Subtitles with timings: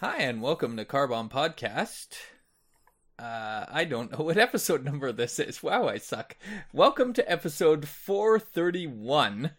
[0.00, 2.08] Hi, and welcome to Carbon Podcast.
[3.18, 5.62] Uh, I don't know what episode number this is.
[5.62, 6.36] Wow, I suck.
[6.70, 9.52] Welcome to episode 431.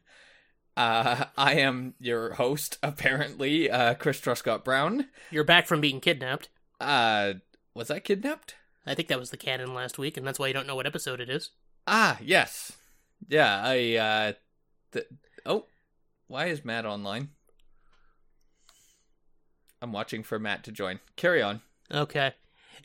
[0.76, 5.08] Uh, I am your host, apparently, uh, Chris Truscott Brown.
[5.32, 6.50] You're back from being kidnapped.
[6.80, 7.34] Uh,
[7.74, 8.54] was I kidnapped?
[8.86, 10.86] I think that was the canon last week, and that's why you don't know what
[10.86, 11.50] episode it is.
[11.88, 12.74] Ah, yes.
[13.28, 14.34] Yeah, I, uh,
[14.92, 15.08] th-
[15.48, 15.66] oh,
[16.28, 17.30] why is Matt online?
[19.82, 21.00] I'm watching for Matt to join.
[21.16, 21.62] Carry on.
[21.92, 22.34] Okay.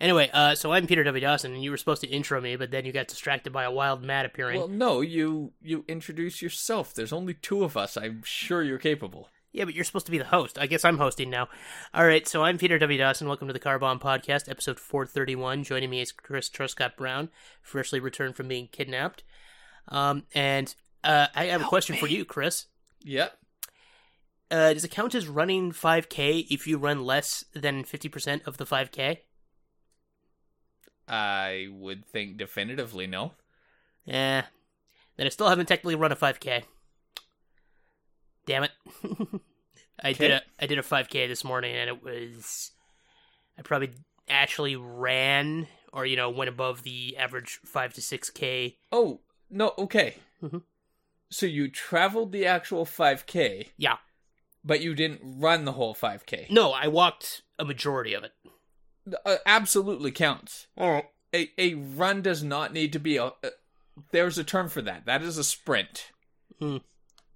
[0.01, 1.21] Anyway, uh, so I'm Peter W.
[1.21, 3.71] Dawson, and you were supposed to intro me, but then you got distracted by a
[3.71, 4.59] wild Matt appearing.
[4.59, 6.95] Well, no, you you introduce yourself.
[6.95, 7.97] There's only two of us.
[7.97, 9.29] I'm sure you're capable.
[9.53, 10.59] yeah, but you're supposed to be the host.
[10.59, 11.49] I guess I'm hosting now.
[11.93, 12.99] All right, so I'm Peter W.
[12.99, 13.29] Dawson.
[13.29, 15.63] Welcome to the Car Bomb Podcast, episode 431.
[15.65, 17.29] Joining me is Chris Truscott Brown,
[17.61, 19.23] freshly returned from being kidnapped.
[19.89, 20.75] Um, and
[21.05, 22.67] uh, I have a question for you, Chris.
[23.05, 23.37] Yep.
[24.53, 28.67] Uh, does it count as running 5K if you run less than 50% of the
[28.67, 29.19] 5K?
[31.09, 33.33] I would think definitively no.
[34.05, 34.45] Yeah.
[35.17, 36.65] Then I still haven't technically run a 5K.
[38.47, 38.71] Damn it.
[40.03, 40.33] I did Okay.
[40.33, 42.73] a I did a 5K this morning and it was
[43.59, 43.91] I probably
[44.29, 48.77] actually ran or you know went above the average 5 to 6K.
[48.91, 49.73] Oh no.
[49.79, 50.17] Okay.
[50.43, 50.63] Mhm.
[51.31, 53.97] So you traveled the actual 5k, Yeah.
[54.65, 56.51] But you didn't run the whole 5k.
[56.51, 58.33] No, I walked a majority of it.
[59.25, 60.69] Uh, absolutely counts.
[60.77, 61.09] All right.
[61.35, 63.25] A a run does not need to be a.
[63.25, 63.51] Uh,
[64.11, 65.07] there's a term for that.
[65.07, 66.13] That is a sprint.
[66.61, 66.79] Hmm.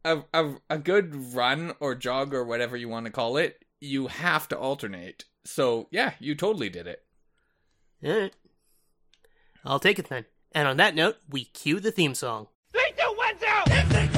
[0.04, 4.06] A, a a good run or jog or whatever you want to call it, you
[4.06, 5.24] have to alternate.
[5.44, 7.02] So yeah, you totally did it.
[8.04, 8.34] All right.
[9.64, 10.26] I'll take it then.
[10.52, 12.46] And on that note, we cue the theme song.
[12.72, 14.15] Three, two, one, zero.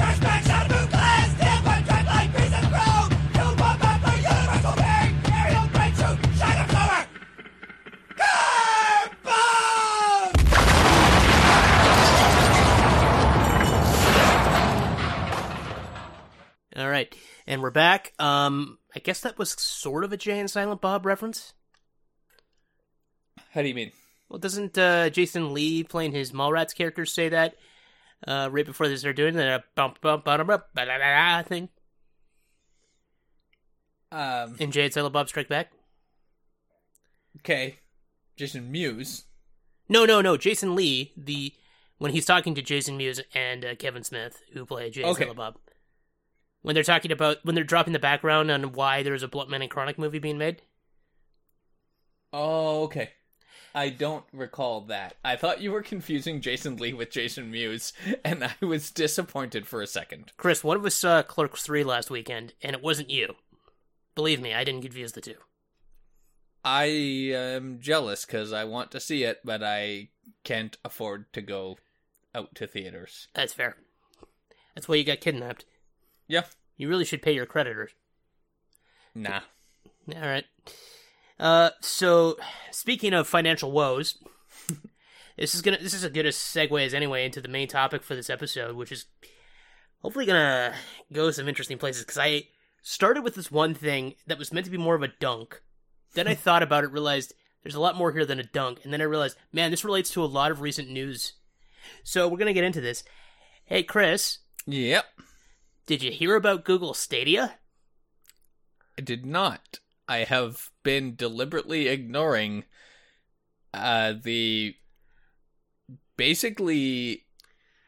[16.99, 17.15] Right.
[17.47, 18.13] And we're back.
[18.19, 21.53] Um I guess that was sort of a Jay and Silent Bob reference.
[23.51, 23.91] How do you mean?
[24.29, 27.55] Well, doesn't uh, Jason Lee playing his Mallrats character say that
[28.27, 31.43] uh, right before they start doing that bump bump bump bump ba da da da
[31.43, 31.69] thing
[34.11, 34.55] Um.
[34.59, 35.71] in Jay and Silent Bob Strike Back?
[37.39, 37.79] Okay.
[38.35, 39.25] Jason Mewes.
[39.87, 40.37] No, no, no.
[40.37, 41.53] Jason Lee, the
[41.97, 45.21] when he's talking to Jason Mewes and uh, Kevin Smith, who play Jay and Okay.
[45.23, 45.57] Silent Bob,
[46.61, 49.69] when they're talking about when they're dropping the background on why there's a Bluntman and
[49.69, 50.61] Chronic movie being made.
[52.31, 53.11] Oh, okay.
[53.73, 55.15] I don't recall that.
[55.23, 57.93] I thought you were confusing Jason Lee with Jason Mewes,
[58.25, 60.31] and I was disappointed for a second.
[60.37, 63.35] Chris, one of us saw Clerks three last weekend, and it wasn't you.
[64.15, 65.35] Believe me, I didn't confuse the two.
[66.63, 70.09] I am jealous because I want to see it, but I
[70.43, 71.77] can't afford to go
[72.35, 73.27] out to theaters.
[73.33, 73.77] That's fair.
[74.75, 75.65] That's why you got kidnapped.
[76.29, 76.43] Yeah.
[76.77, 77.91] You really should pay your creditors.
[79.13, 79.41] Nah.
[80.15, 80.45] All right.
[81.39, 82.37] Uh, so
[82.71, 84.17] speaking of financial woes,
[85.37, 88.03] this is gonna this is as good a segue as anyway into the main topic
[88.03, 89.05] for this episode, which is
[90.01, 90.73] hopefully gonna
[91.11, 92.03] go some interesting places.
[92.03, 92.43] Because I
[92.81, 95.61] started with this one thing that was meant to be more of a dunk.
[96.13, 98.93] Then I thought about it, realized there's a lot more here than a dunk, and
[98.93, 101.33] then I realized, man, this relates to a lot of recent news.
[102.03, 103.03] So we're gonna get into this.
[103.65, 105.05] Hey, Chris, Yep.
[105.89, 107.55] Did you hear about Google Stadia?
[108.95, 109.79] I did not.
[110.07, 112.65] I have been deliberately ignoring
[113.73, 114.75] uh the
[116.15, 117.25] basically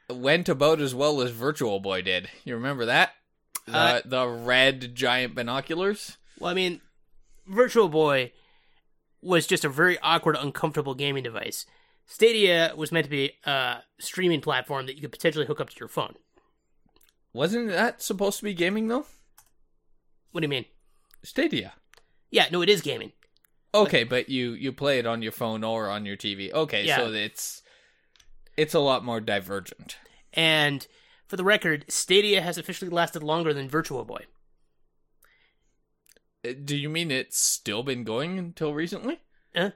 [0.09, 2.27] went about as well as Virtual Boy did.
[2.43, 3.11] You remember that?
[3.67, 6.17] The Uh, the red giant binoculars?
[6.39, 6.81] Well, I mean,
[7.45, 8.31] Virtual Boy
[9.21, 11.67] was just a very awkward, uncomfortable gaming device.
[12.07, 15.79] Stadia was meant to be a streaming platform that you could potentially hook up to
[15.79, 16.15] your phone.
[17.33, 19.05] Wasn't that supposed to be gaming though?
[20.31, 20.65] What do you mean?
[21.23, 21.73] Stadia.
[22.29, 23.11] Yeah, no, it is gaming.
[23.73, 26.51] Okay, but you you play it on your phone or on your TV.
[26.51, 26.97] Okay, Yeah.
[26.97, 27.61] so it's
[28.57, 29.97] it's a lot more divergent.
[30.33, 30.85] And
[31.27, 34.25] for the record, Stadia has officially lasted longer than Virtual Boy.
[36.45, 39.19] Uh, Do you mean it's still been going until recently?
[39.55, 39.71] Uh.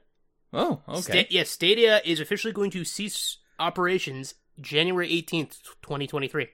[0.54, 1.02] Oh, okay.
[1.24, 6.48] Sta- yes, Stadia is officially going to cease operations January 18th, 2023.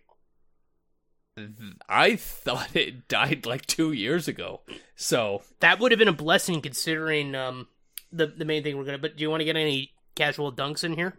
[1.87, 4.61] I thought it died like two years ago.
[4.95, 7.67] So That would have been a blessing considering um,
[8.11, 9.01] the, the main thing we're going to.
[9.01, 11.17] But do you want to get any casual dunks in here?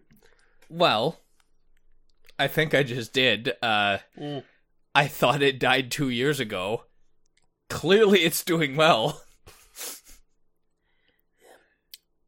[0.69, 1.19] Well,
[2.39, 3.53] I think I just did.
[3.63, 4.45] Uh, Mm.
[4.95, 6.85] I thought it died two years ago.
[7.71, 9.23] Clearly, it's doing well.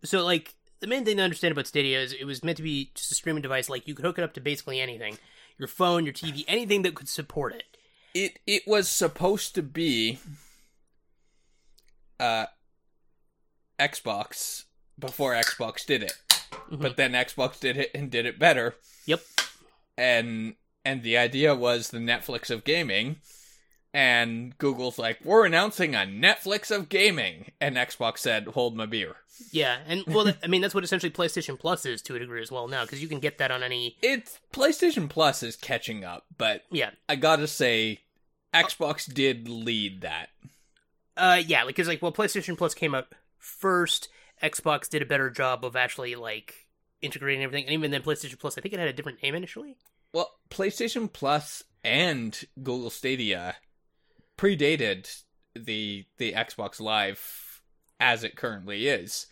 [0.02, 2.90] so like the main thing to understand about Stadia is it was meant to be
[2.94, 3.68] just a streaming device.
[3.68, 5.18] Like you could hook it up to basically anything,
[5.58, 7.64] your phone, your TV, anything that could support it.
[8.14, 10.18] It it was supposed to be
[12.20, 12.46] uh
[13.78, 14.64] Xbox
[14.98, 16.14] before Xbox did it.
[16.70, 18.76] But then Xbox did it and did it better.
[19.06, 19.20] Yep.
[19.98, 23.16] And and the idea was the Netflix of gaming.
[23.92, 29.16] And Google's like, "We're announcing a Netflix of gaming." And Xbox said, "Hold my beer."
[29.52, 32.50] Yeah, and well, I mean that's what essentially PlayStation Plus is to a degree as
[32.50, 33.96] well now because you can get that on any.
[34.02, 38.00] It's PlayStation Plus is catching up, but Yeah, I got to say
[38.54, 40.28] Xbox did lead that.
[41.16, 43.08] uh, yeah, like because like well, PlayStation Plus came out
[43.38, 44.08] first.
[44.42, 46.66] Xbox did a better job of actually like
[47.02, 49.76] integrating everything, and even then PlayStation Plus, I think it had a different name initially.
[50.12, 53.56] Well, PlayStation Plus and Google Stadia
[54.38, 55.22] predated
[55.54, 57.62] the the Xbox Live
[58.00, 59.26] as it currently is.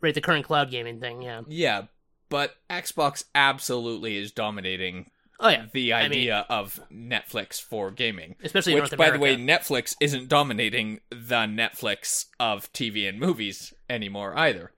[0.00, 1.22] Right, the current cloud gaming thing.
[1.22, 1.42] Yeah.
[1.46, 1.82] Yeah,
[2.28, 5.10] but Xbox absolutely is dominating
[5.44, 8.36] Oh yeah, the I mean- idea of Netflix for gaming.
[8.44, 14.38] especially Which, by the way, Netflix isn't dominating the Netflix of TV and movies anymore
[14.38, 14.70] either.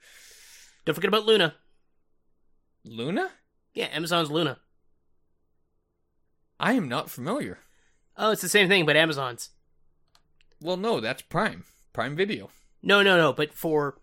[0.86, 1.54] Don't forget about Luna.
[2.84, 3.30] Luna?
[3.74, 4.58] Yeah, Amazon's Luna.
[6.58, 7.58] I am not familiar.
[8.16, 9.50] Oh, it's the same thing, but Amazon's.
[10.60, 11.64] Well, no, that's Prime.
[11.92, 12.50] Prime Video.
[12.82, 13.98] No, no, no, but for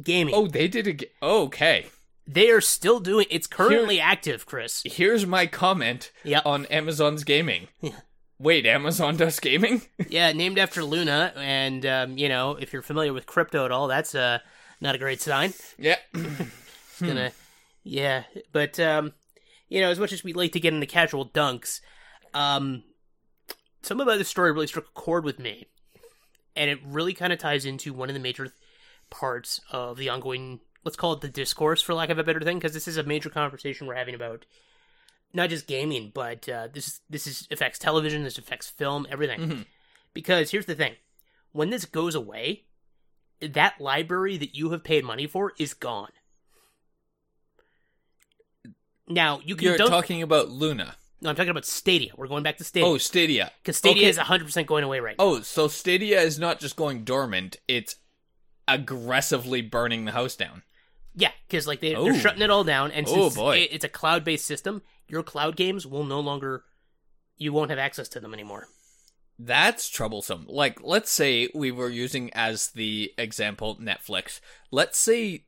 [0.00, 0.34] gaming.
[0.34, 1.12] Oh, they did it.
[1.22, 1.86] Okay.
[2.26, 3.26] They are still doing.
[3.30, 4.82] It's currently active, Chris.
[4.84, 6.46] Here's my comment Yep.
[6.46, 7.68] on Amazon's gaming.
[7.80, 7.96] Yeah.
[8.38, 9.82] Wait, Amazon does gaming?
[10.08, 13.86] Yeah, named after Luna, and um, you know, if you're familiar with crypto at all,
[13.88, 14.38] that's uh,
[14.80, 15.52] not a great sign.
[15.78, 15.96] yeah.
[16.14, 17.32] It's gonna,
[17.84, 18.24] yeah.
[18.52, 19.12] But um,
[19.68, 21.80] you know, as much as we like to get into casual dunks,
[22.34, 22.84] um,
[23.82, 25.66] something about this story really struck a chord with me,
[26.54, 28.52] and it really kind of ties into one of the major
[29.10, 32.58] parts of the ongoing, let's call it the discourse, for lack of a better thing,
[32.58, 34.44] because this is a major conversation we're having about
[35.34, 39.40] not just gaming, but uh, this this is affects television, this affects film, everything.
[39.40, 39.66] Mhm.
[40.14, 40.96] Because here's the thing:
[41.52, 42.64] when this goes away,
[43.40, 46.10] that library that you have paid money for is gone.
[49.08, 49.90] Now you can You're don't.
[49.90, 50.96] talking about Luna.
[51.20, 52.12] no, I'm talking about Stadia.
[52.16, 53.52] We're going back to Stadia Oh, Stadia.
[53.62, 54.08] because Stadia okay.
[54.10, 55.24] is 100 percent going away right now.
[55.24, 57.96] Oh, so Stadia is not just going dormant, it's
[58.68, 60.62] aggressively burning the house down.
[61.14, 62.04] Yeah, because like they, Oh.
[62.04, 63.58] they're shutting it all down, and Oh, since boy.
[63.58, 66.64] it- it's a cloud-based system, your cloud games will no longer.
[67.36, 68.68] You won't have access to them anymore.
[69.38, 70.46] That's troublesome.
[70.48, 74.40] Like, let's say we were using as the example Netflix.
[74.70, 75.46] Let's say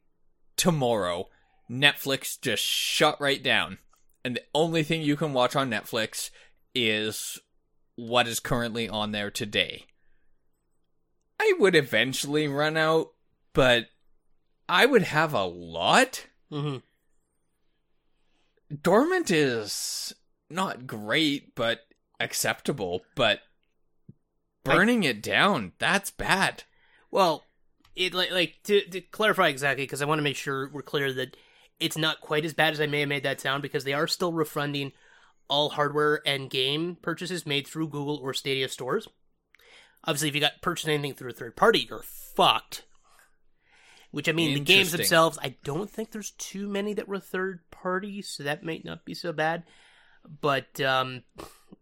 [0.56, 1.28] tomorrow
[1.70, 3.78] Netflix just shut right down,
[4.24, 6.30] and the only thing you can watch on Netflix
[6.74, 7.38] is
[7.94, 9.86] what is currently on there today.
[11.38, 13.08] I would eventually run out,
[13.52, 13.86] but
[14.68, 16.26] I would have a lot.
[16.50, 16.78] hmm
[18.82, 20.14] Dormant is
[20.50, 21.80] not great, but
[22.18, 23.02] acceptable.
[23.14, 23.40] But
[24.64, 26.64] burning it down, that's bad.
[27.10, 27.44] Well,
[27.94, 31.12] it like like to to clarify exactly because I want to make sure we're clear
[31.12, 31.36] that
[31.78, 34.06] it's not quite as bad as I may have made that sound because they are
[34.06, 34.92] still refunding
[35.48, 39.06] all hardware and game purchases made through Google or Stadia stores.
[40.04, 42.84] Obviously, if you got purchased anything through a third party, you're fucked.
[44.14, 47.68] Which I mean, the games themselves, I don't think there's too many that were third
[47.72, 49.64] party, so that might not be so bad.
[50.40, 51.24] But um,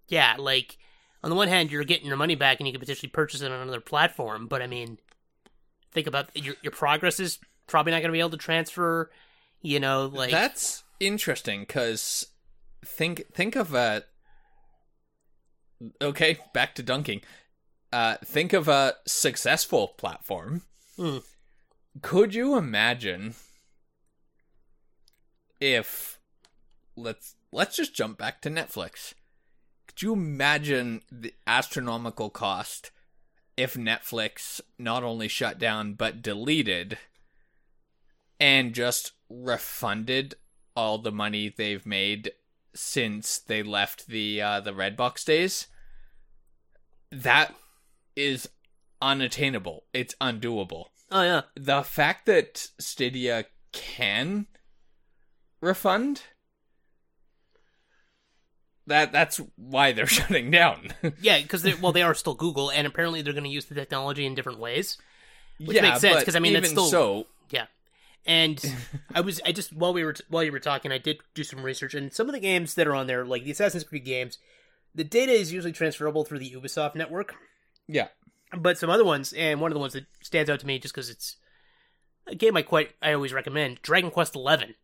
[0.08, 0.78] yeah, like
[1.22, 3.52] on the one hand, you're getting your money back and you can potentially purchase it
[3.52, 4.46] on another platform.
[4.46, 4.96] But I mean,
[5.90, 9.10] think about your your progress is probably not going to be able to transfer.
[9.60, 12.26] You know, like that's interesting because
[12.82, 14.04] think think of a
[16.00, 17.20] okay back to dunking.
[17.92, 20.62] Uh, think of a successful platform.
[20.96, 21.18] Hmm.
[22.00, 23.34] Could you imagine
[25.60, 26.18] if
[26.96, 29.12] let's let's just jump back to Netflix?
[29.86, 32.90] Could you imagine the astronomical cost
[33.56, 36.96] if Netflix not only shut down but deleted
[38.40, 40.34] and just refunded
[40.74, 42.32] all the money they've made
[42.74, 45.66] since they left the uh, the Redbox days?
[47.10, 47.54] That
[48.16, 48.48] is
[49.02, 49.84] unattainable.
[49.92, 50.86] It's undoable.
[51.12, 54.46] Oh yeah, The fact that Stadia can
[55.60, 56.22] refund
[58.86, 60.88] that that's why they're shutting down.
[61.20, 64.26] yeah, because well, they are still Google, and apparently they're going to use the technology
[64.26, 64.98] in different ways.
[65.58, 67.26] Which yeah, makes sense, Because I mean, even that's still- so.
[67.50, 67.66] Yeah,
[68.26, 68.60] and
[69.14, 71.62] I was I just while we were while you were talking, I did do some
[71.62, 74.38] research, and some of the games that are on there, like the Assassin's Creed games,
[74.94, 77.34] the data is usually transferable through the Ubisoft network.
[77.86, 78.08] Yeah,
[78.56, 80.94] But some other ones, and one of the ones that stands out to me just
[80.94, 81.36] because it's
[82.26, 84.74] a game I quite I always recommend, Dragon Quest Eleven.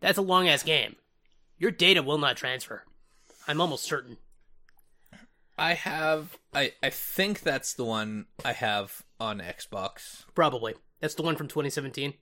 [0.00, 0.96] That's a long ass game.
[1.58, 2.84] Your data will not transfer.
[3.48, 4.18] I'm almost certain.
[5.58, 6.36] I have.
[6.52, 10.24] I I think that's the one I have on Xbox.
[10.34, 10.74] Probably.
[11.00, 12.14] That's the one from 2017.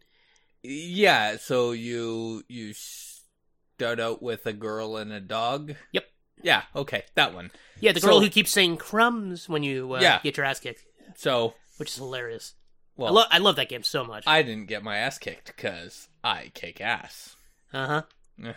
[0.62, 1.36] Yeah.
[1.36, 5.74] So you you start out with a girl and a dog.
[5.92, 6.04] Yep.
[6.42, 6.62] Yeah.
[6.76, 7.04] Okay.
[7.14, 7.50] That one.
[7.80, 10.20] Yeah, the girl So- who keeps saying crumbs when you uh, Yeah.
[10.22, 10.84] get your ass kicked,
[11.16, 12.54] So which is hilarious.
[12.96, 14.24] well, I, lo- I love that game so much.
[14.26, 17.36] I didn't get my ass kicked because I kick ass.
[17.72, 18.02] Uh huh.
[18.48, 18.52] Uh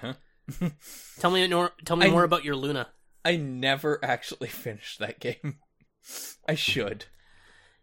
[0.59, 0.69] huh.
[1.19, 1.71] Tell me more.
[1.85, 2.87] Tell me I- more about your Luna.
[3.25, 5.57] I never actually finished that game.
[6.47, 7.05] I should.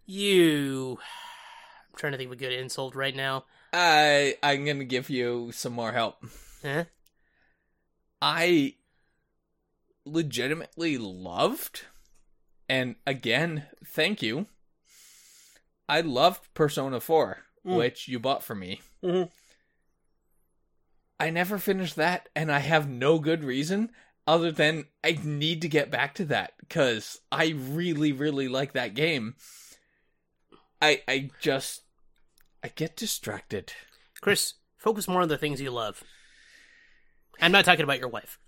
[0.07, 0.99] You.
[1.91, 3.45] I'm trying to think of a good insult right now.
[3.73, 6.25] I I'm gonna give you some more help.
[6.63, 6.85] Huh?
[8.23, 8.75] I
[10.05, 11.83] legitimately loved,
[12.69, 14.47] and again, thank you.
[15.89, 17.77] I loved Persona 4, Mm.
[17.79, 18.81] which you bought for me.
[19.03, 19.31] Mhm.
[21.19, 23.93] I never finished that, and I have no good reason
[24.27, 28.95] other than I need to get back to that because I really, really like that
[28.95, 29.37] game.
[30.83, 31.83] I I just
[32.63, 33.73] I get distracted.
[34.21, 36.03] Chris, focus more on the things you love.
[37.41, 38.39] I'm not talking about your wife.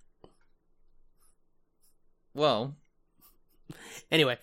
[2.36, 2.76] Well,
[4.12, 4.38] Anyway,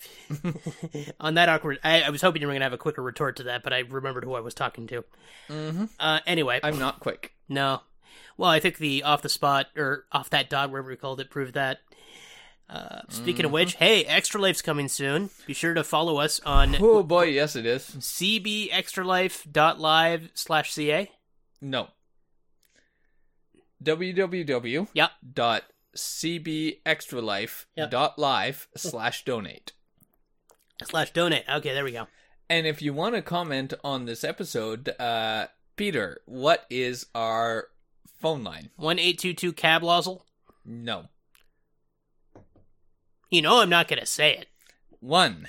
[1.21, 3.37] on that awkward, I, I was hoping you were going to have a quicker retort
[3.37, 5.05] to that, but I remembered who I was talking to.
[5.49, 5.85] Mm-hmm.
[5.99, 7.33] Uh, anyway, I'm not quick.
[7.47, 7.79] no.
[8.35, 11.29] Well, I think the off the spot or off that dot, wherever we called it,
[11.29, 11.81] proved that.
[12.67, 15.29] Uh, speaking of which, hey, Extra Life's coming soon.
[15.45, 17.83] Be sure to follow us on Oh boy, yes it is.
[17.83, 21.11] cbextralife.live slash ca.
[21.61, 21.89] No.
[23.83, 24.87] www.
[24.93, 25.11] Yep.
[25.33, 25.63] Dot
[25.95, 27.91] cbextralife Yep.
[28.75, 29.73] slash donate.
[30.83, 31.43] Slash donate.
[31.49, 32.07] Okay, there we go.
[32.49, 37.67] And if you want to comment on this episode, uh, Peter, what is our
[38.19, 38.69] phone line?
[38.75, 40.25] 1822 Cab Lozzle.
[40.65, 41.05] No.
[43.29, 44.47] You know I'm not going to say it.
[44.99, 45.47] One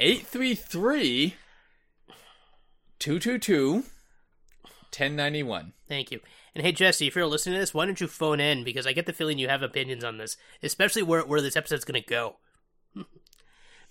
[0.00, 1.36] eight three three
[2.98, 3.84] two two two
[4.90, 5.74] ten ninety one.
[5.88, 6.20] Thank you.
[6.54, 8.64] And hey, Jesse, if you're listening to this, why don't you phone in?
[8.64, 11.84] Because I get the feeling you have opinions on this, especially where, where this episode's
[11.84, 12.36] going to go.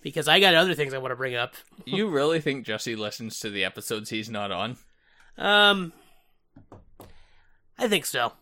[0.02, 1.54] because I got other things I want to bring up.
[1.86, 4.76] You really think Jesse listens to the episodes he's not on?
[5.38, 5.92] Um,
[7.78, 8.32] I think so.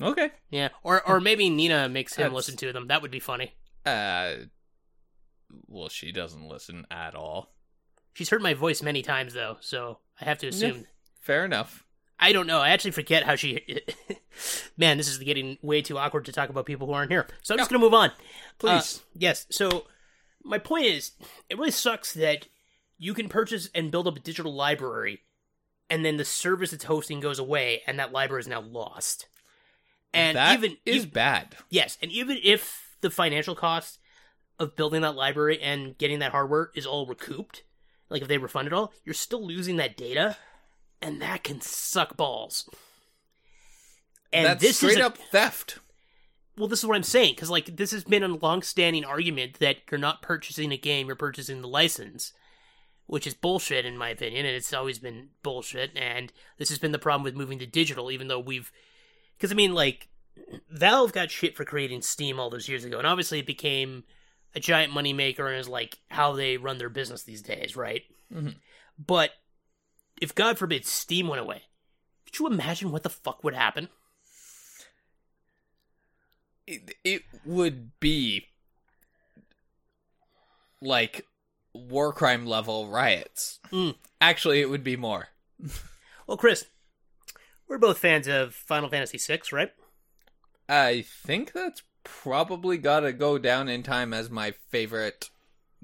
[0.00, 0.30] Okay.
[0.50, 2.88] Yeah, or or maybe Nina makes him That's- listen to them.
[2.88, 3.54] That would be funny.
[3.84, 4.34] Uh,
[5.66, 7.52] well, she doesn't listen at all.
[8.14, 10.86] She's heard my voice many times though, so I have to assume.
[11.20, 11.83] Fair enough.
[12.18, 12.60] I don't know.
[12.60, 13.80] I actually forget how she.
[14.76, 17.26] Man, this is getting way too awkward to talk about people who aren't here.
[17.42, 18.12] So I'm just gonna move on.
[18.58, 18.98] Please.
[18.98, 19.46] Uh, yes.
[19.50, 19.86] So
[20.42, 21.12] my point is,
[21.48, 22.46] it really sucks that
[22.98, 25.20] you can purchase and build up a digital library,
[25.90, 29.26] and then the service it's hosting goes away, and that library is now lost.
[30.12, 31.56] And that even is bad.
[31.70, 33.98] yes, and even if the financial cost
[34.58, 37.64] of building that library and getting that hardware is all recouped,
[38.08, 40.36] like if they refund it all, you're still losing that data,
[41.04, 42.68] and that can suck balls.
[44.32, 45.78] And That's this straight is a- up theft.
[46.56, 49.76] well, this is what I'm saying because like this has been a long-standing argument that
[49.90, 52.32] you're not purchasing a game, you're purchasing the license,
[53.06, 55.92] which is bullshit in my opinion, and it's always been bullshit.
[55.96, 58.72] And this has been the problem with moving to digital, even though we've,
[59.36, 60.08] because I mean, like
[60.68, 64.02] Valve got shit for creating Steam all those years ago, and obviously it became
[64.56, 68.02] a giant moneymaker and is like how they run their business these days, right?
[68.32, 68.54] Mhm.
[68.98, 69.30] But
[70.24, 71.64] if God forbid Steam went away,
[72.24, 73.90] could you imagine what the fuck would happen?
[76.66, 78.46] It, it would be
[80.80, 81.26] like
[81.74, 83.60] war crime level riots.
[83.70, 83.96] Mm.
[84.18, 85.28] Actually, it would be more.
[86.26, 86.64] Well, Chris,
[87.68, 89.72] we're both fans of Final Fantasy VI, right?
[90.70, 95.28] I think that's probably got to go down in time as my favorite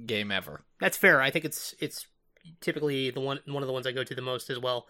[0.06, 0.64] game ever.
[0.80, 1.20] That's fair.
[1.20, 2.06] I think it's it's
[2.60, 4.86] typically the one one of the ones I go to the most as well.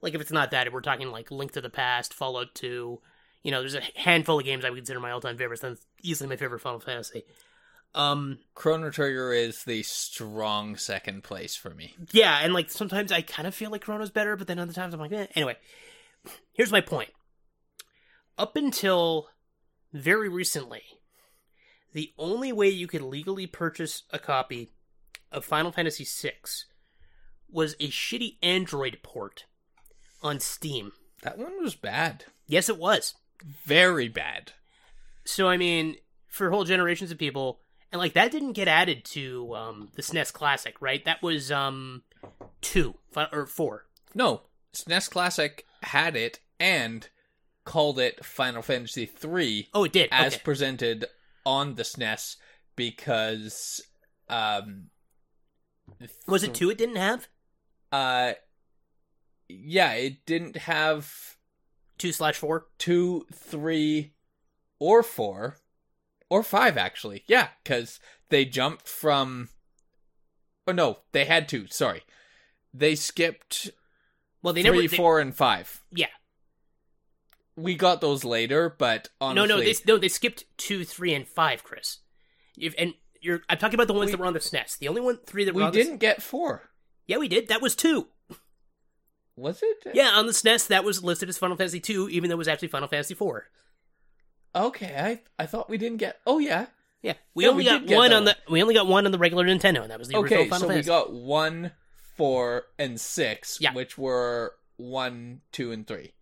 [0.00, 3.00] Like if it's not that, if we're talking like Link to the Past, Fallout 2,
[3.44, 5.62] you know, there's a handful of games I would consider my all-time favorites.
[5.62, 7.22] That's easily my favorite Final Fantasy.
[7.94, 11.94] Um, Chrono Trigger is the strong second place for me.
[12.10, 14.94] yeah, and like sometimes I kind of feel like Chrono's better, but then other times
[14.94, 15.26] I'm like, eh.
[15.34, 15.56] anyway.
[16.52, 17.10] Here's my point.
[18.38, 19.28] Up until
[19.92, 20.82] very recently,
[21.92, 24.72] the only way you could legally purchase a copy
[25.30, 26.32] of Final Fantasy VI
[27.52, 29.44] was a shitty Android port
[30.22, 30.92] on Steam.
[31.22, 32.24] That one was bad.
[32.46, 33.14] Yes, it was.
[33.64, 34.52] Very bad.
[35.24, 35.96] So I mean,
[36.28, 40.32] for whole generations of people, and like that didn't get added to um, the SNES
[40.32, 41.04] Classic, right?
[41.04, 42.02] That was um,
[42.60, 42.94] two
[43.32, 43.86] or four.
[44.14, 44.42] No,
[44.74, 47.08] SNES Classic had it and
[47.64, 50.08] called it Final Fantasy III Oh, it did.
[50.10, 50.42] as okay.
[50.42, 51.06] presented
[51.46, 52.36] on the SNES
[52.76, 53.80] because
[54.28, 54.84] um
[56.26, 56.70] Was it two?
[56.70, 57.28] It didn't have
[57.92, 58.32] uh
[59.48, 61.36] yeah, it didn't have
[61.98, 64.14] two slash four, two, three,
[64.78, 65.58] or four,
[66.30, 67.22] or five actually.
[67.26, 69.48] Yeah, because they jumped from.
[70.66, 71.66] Oh no, they had two.
[71.68, 72.02] Sorry,
[72.72, 73.70] they skipped
[74.42, 74.88] Well, they three, never.
[74.88, 75.82] they- four, and five.
[75.90, 76.06] yeah.
[77.54, 81.28] We got those later, but honestly, No, no, they no they skipped two, three, and
[81.28, 81.98] five, Chris.
[82.56, 84.78] If, and you're I'm talking about the ones We- that were on the SNES.
[84.78, 86.70] The only one three that were we didn't get four.
[87.06, 87.48] Yeah, we did.
[87.48, 88.08] That was two.
[89.36, 89.92] Was it?
[89.94, 92.48] Yeah, on the SNES, that was listed as Final Fantasy two, even though it was
[92.48, 93.46] actually Final Fantasy four.
[94.54, 94.94] Okay,
[95.38, 96.18] I I thought we didn't get.
[96.26, 96.66] Oh yeah.
[97.02, 99.18] Yeah, we Yeah, only we got one on the we only got one on the
[99.18, 101.72] regular Nintendo, and that was the Okay, original Final so we got one,
[102.16, 103.72] four, and six, Yeah.
[103.72, 106.12] which were one, two, and three.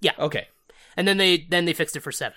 [0.00, 0.12] Yeah.
[0.18, 0.48] Okay.
[0.96, 2.36] and then they then they fixed it for seven.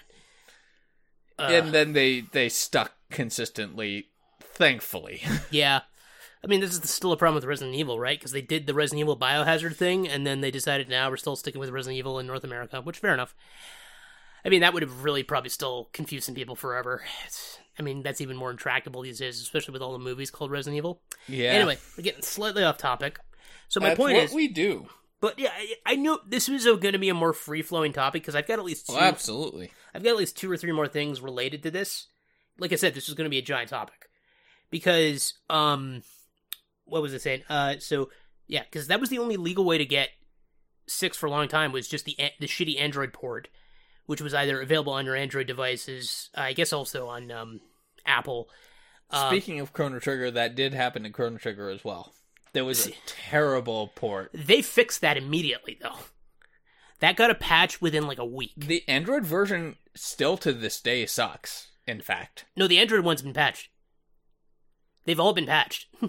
[1.38, 4.10] Uh, and then they they stuck consistently
[4.42, 5.82] thankfully yeah,
[6.44, 8.18] I mean this is still a problem with Resident Evil, right?
[8.18, 11.36] Because they did the Resident Evil Biohazard thing, and then they decided now we're still
[11.36, 13.36] sticking with Resident Evil in North America, which fair enough.
[14.46, 17.04] I mean that would have really probably still confused some people forever.
[17.26, 20.52] It's, I mean that's even more intractable these days, especially with all the movies called
[20.52, 21.02] Resident Evil.
[21.28, 23.20] yeah Anyway, we're getting slightly off topic.
[23.68, 24.88] So my That's point what is, we do
[25.22, 28.22] but yeah, I, I knew this was going to be a more free flowing topic
[28.22, 28.94] because I've got at least two.
[28.94, 32.08] well, absolutely I've got at least two or three more things related to this.
[32.58, 34.10] Like I said, this is going to be a giant topic
[34.70, 36.04] because, um,
[36.92, 37.44] what was it saying?
[37.50, 38.10] Uh, so
[38.48, 40.10] yeah, because that was the only legal way to get
[40.88, 43.48] six for a long time was just the the shitty Android port,
[44.06, 47.62] which was either available on your Android devices, I guess also on um
[48.06, 48.50] Apple.
[49.12, 52.14] Um, speaking of chrono trigger that did happen to chrono trigger as well
[52.54, 55.96] there was a terrible port they fixed that immediately though.
[57.00, 58.52] That got a patch within like a week.
[58.58, 63.34] the android version still to this day sucks in fact No, the Android one's been
[63.34, 63.70] patched.
[65.06, 65.88] They've all been patched.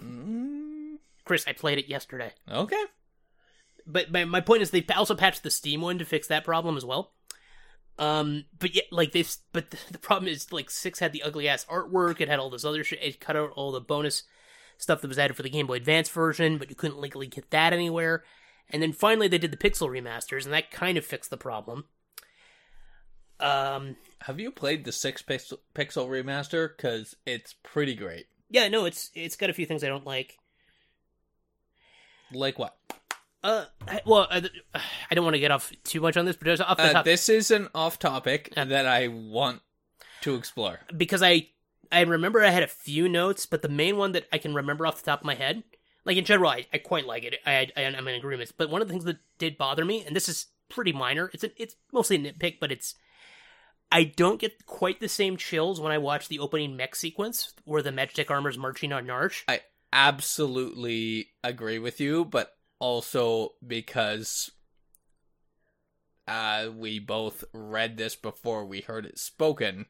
[1.30, 2.32] Chris, I played it yesterday.
[2.50, 2.84] okay
[3.86, 6.76] but my, my point is they also patched the Steam one to fix that problem
[6.76, 7.12] as well.
[8.00, 11.46] Um, but yeah, like they, but the, the problem is like six had the ugly
[11.48, 12.20] ass artwork.
[12.20, 12.98] It had all this other shit.
[13.00, 14.24] It cut out all the bonus
[14.76, 17.48] stuff that was added for the Game Boy Advance version, but you couldn't legally get
[17.52, 18.24] that anywhere.
[18.68, 21.84] And then finally they did the pixel remasters, and that kind of fixed the problem.
[23.38, 28.84] Um, have you played the six pixel, pixel remaster because it's pretty great yeah, no,
[28.84, 30.36] it's it's got a few things I don't like.
[32.32, 32.76] Like what
[33.42, 33.64] Uh,
[34.04, 34.42] well, I,
[35.10, 36.92] I don't want to get off too much on this, but just off the uh,
[36.92, 39.62] top, this is an off topic Uh, that i want
[40.20, 41.48] to explore because I
[41.92, 44.86] I remember I had a few notes, but the main one that I can remember
[44.86, 45.64] off the top of my head,
[46.04, 47.36] like in general, I, I quite like it.
[47.44, 48.52] I, I I'm in agreement.
[48.56, 51.44] But one of the things that did bother me, and this is pretty minor, it's
[51.44, 52.94] a, it's mostly a nitpick, but it's
[53.92, 57.82] I don't get quite the same chills when I watch the opening mech sequence where
[57.82, 59.42] the Magitek armor is marching on Narsh.
[59.48, 59.60] I
[59.92, 64.50] absolutely agree with you, but also because
[66.26, 69.86] uh, we both read this before we heard it spoken,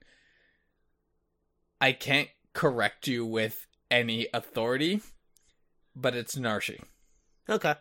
[1.80, 5.00] I can't correct you with any authority,
[5.94, 6.80] but it's Narshi.
[7.48, 7.74] Okay.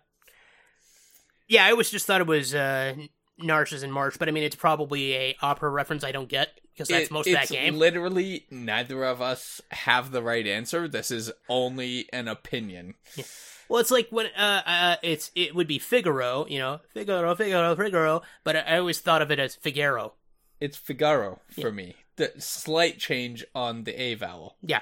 [1.47, 2.95] Yeah, I always just thought it was uh,
[3.39, 7.07] and March, but I mean it's probably a opera reference I don't get because that's
[7.07, 7.77] It- most of that it's game.
[7.77, 10.87] Literally, neither of us have the right answer.
[10.87, 12.95] This is only an opinion.
[13.67, 17.75] Well, it's like when uh, uh it's it would be Figaro, you know, Figaro, Figaro,
[17.75, 20.13] Figaro, but I I always thought of it as Figaro.
[20.61, 21.95] It's Figaro for me.
[22.15, 24.55] The slight change on the A vowel.
[24.61, 24.81] Yeah.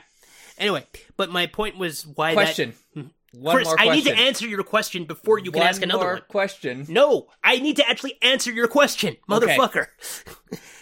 [0.58, 0.86] Anyway,
[1.18, 2.74] but my point was why Question.
[2.96, 6.04] that One Chris, I need to answer your question before you can one ask another
[6.04, 6.24] more one.
[6.30, 6.86] question.
[6.90, 9.88] No, I need to actually answer your question, motherfucker.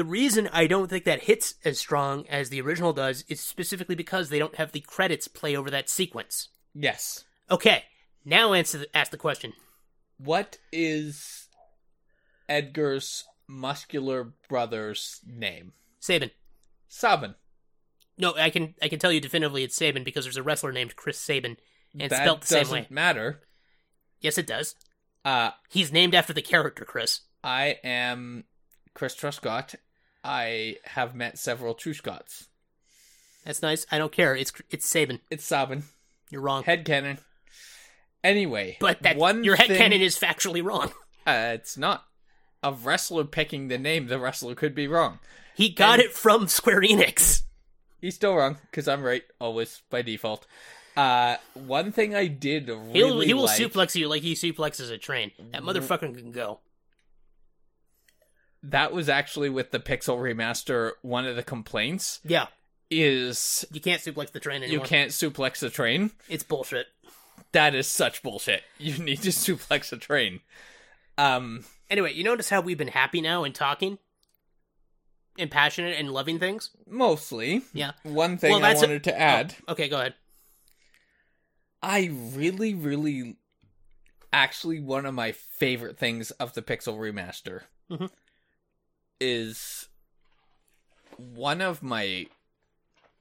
[0.00, 3.94] the reason I don't think that hits as strong as the original does is specifically
[3.94, 6.48] because they don't have the credits play over that sequence.
[6.74, 7.24] Yes.
[7.50, 7.84] Okay,
[8.24, 9.52] now answer the, ask the question.
[10.16, 11.48] What is
[12.48, 15.74] Edgar's muscular brother's name?
[15.98, 16.30] Sabin.
[16.88, 17.34] Sabin.
[18.16, 20.96] No, I can I can tell you definitively it's Sabin because there's a wrestler named
[20.96, 21.58] Chris Sabin,
[21.92, 22.86] and that spelled the same doesn't way.
[22.88, 23.42] matter.
[24.22, 24.76] Yes, it does.
[25.26, 27.20] Uh, He's named after the character, Chris.
[27.44, 28.44] I am
[28.94, 29.74] Chris Truscott.
[30.22, 32.46] I have met several Truscotts.
[33.44, 33.86] That's nice.
[33.90, 34.36] I don't care.
[34.36, 35.20] It's it's Sabin.
[35.30, 35.84] It's Sabin.
[36.30, 36.62] You're wrong.
[36.64, 37.18] Head Headcanon.
[38.22, 40.92] Anyway, but that one your thing, headcanon is factually wrong.
[41.26, 42.04] Uh, it's not.
[42.62, 45.18] A wrestler picking the name, the wrestler could be wrong.
[45.54, 47.42] He got And- it from Square Enix.
[48.00, 50.46] He's still wrong because I'm right always by default.
[50.96, 54.90] Uh, one thing I did really He'll he will like, suplex you like he suplexes
[54.90, 55.30] a train.
[55.52, 56.60] That motherfucker can go.
[58.62, 60.92] That was actually with the Pixel remaster.
[61.02, 62.46] One of the complaints Yeah,
[62.90, 66.10] is you can't suplex the train you can't suplex the train.
[66.28, 66.86] It's bullshit.
[67.52, 68.62] That is such bullshit.
[68.78, 70.40] You need to suplex a train.
[71.18, 73.98] Um, Anyway, you notice how we've been happy now and talking,
[75.38, 76.70] and passionate and loving things.
[76.86, 77.62] mostly.
[77.72, 77.92] Yeah.
[78.04, 79.54] One thing Well, I that's a- wanted to add.
[79.66, 80.14] Oh, okay, go ahead.
[81.82, 83.36] I really, really,
[84.32, 88.10] actually, one of my favorite things of the Pixel remaster Mhm.
[89.20, 89.88] Is
[91.16, 92.26] one of my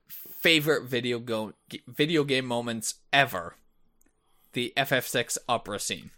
[0.08, 1.54] favorite video go
[1.88, 3.56] video game moments ever.
[4.54, 6.12] The FF6 opera scene.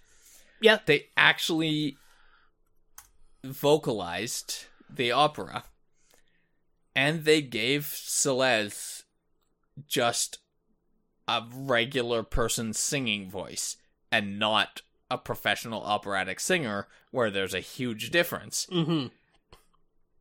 [0.62, 1.98] Yeah, They actually
[3.44, 5.64] vocalized the opera,
[6.96, 9.04] and they gave Celes
[9.88, 10.38] just
[11.28, 13.78] a regular person singing voice
[14.12, 18.68] and not a professional operatic singer where there's a huge difference.
[18.72, 19.08] mm-hmm.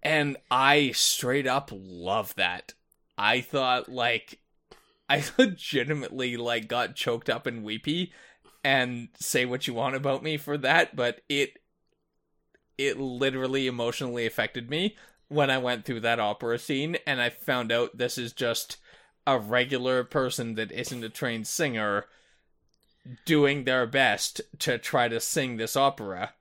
[0.02, 2.74] And I straight up love that.
[3.18, 4.40] I thought like
[5.08, 8.12] I legitimately like got choked up and weepy
[8.62, 11.58] and say what you want about me for that, but it
[12.78, 14.96] it literally emotionally affected me
[15.28, 18.78] when I went through that opera scene and I found out this is just
[19.26, 22.06] a regular person that isn't a trained singer
[23.26, 26.32] doing their best to try to sing this opera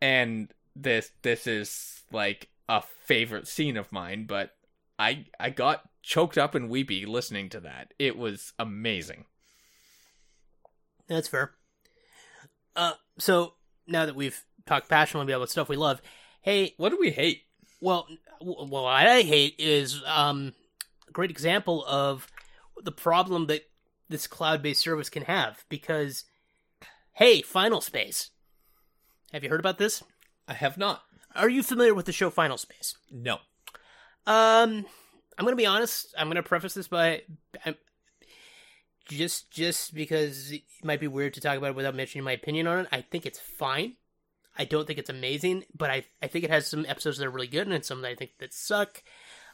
[0.00, 4.52] and this this is like a favorite scene of mine but
[4.98, 9.24] i i got choked up and weepy listening to that it was amazing
[11.06, 11.52] That's fair.
[12.76, 13.54] Uh, so
[13.86, 16.00] now that we've talked passionately about stuff we love,
[16.42, 17.42] hey, what do we hate
[17.80, 18.06] well,
[18.40, 20.52] w- well, what I hate is um,
[21.08, 22.26] a great example of
[22.82, 23.62] the problem that
[24.08, 26.24] this cloud-based service can have because,
[27.12, 28.30] hey, Final Space.
[29.32, 30.02] Have you heard about this?
[30.50, 31.02] i have not
[31.38, 32.96] Are you familiar with the show Final Space?
[33.10, 33.34] no
[34.26, 34.84] Um,
[35.38, 36.14] I'm gonna be honest.
[36.18, 37.22] I'm gonna preface this by
[37.64, 37.76] I'm,
[39.06, 42.66] just just because it might be weird to talk about it without mentioning my opinion
[42.66, 42.88] on it.
[42.92, 43.94] I think it's fine.
[44.58, 47.30] I don't think it's amazing, but I I think it has some episodes that are
[47.30, 49.02] really good and some that I think that suck.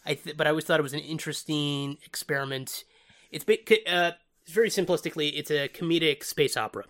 [0.06, 2.84] I th- but I always thought it was an interesting experiment.
[3.30, 4.12] It's ba- uh,
[4.46, 6.84] very simplistically, it's a comedic space opera,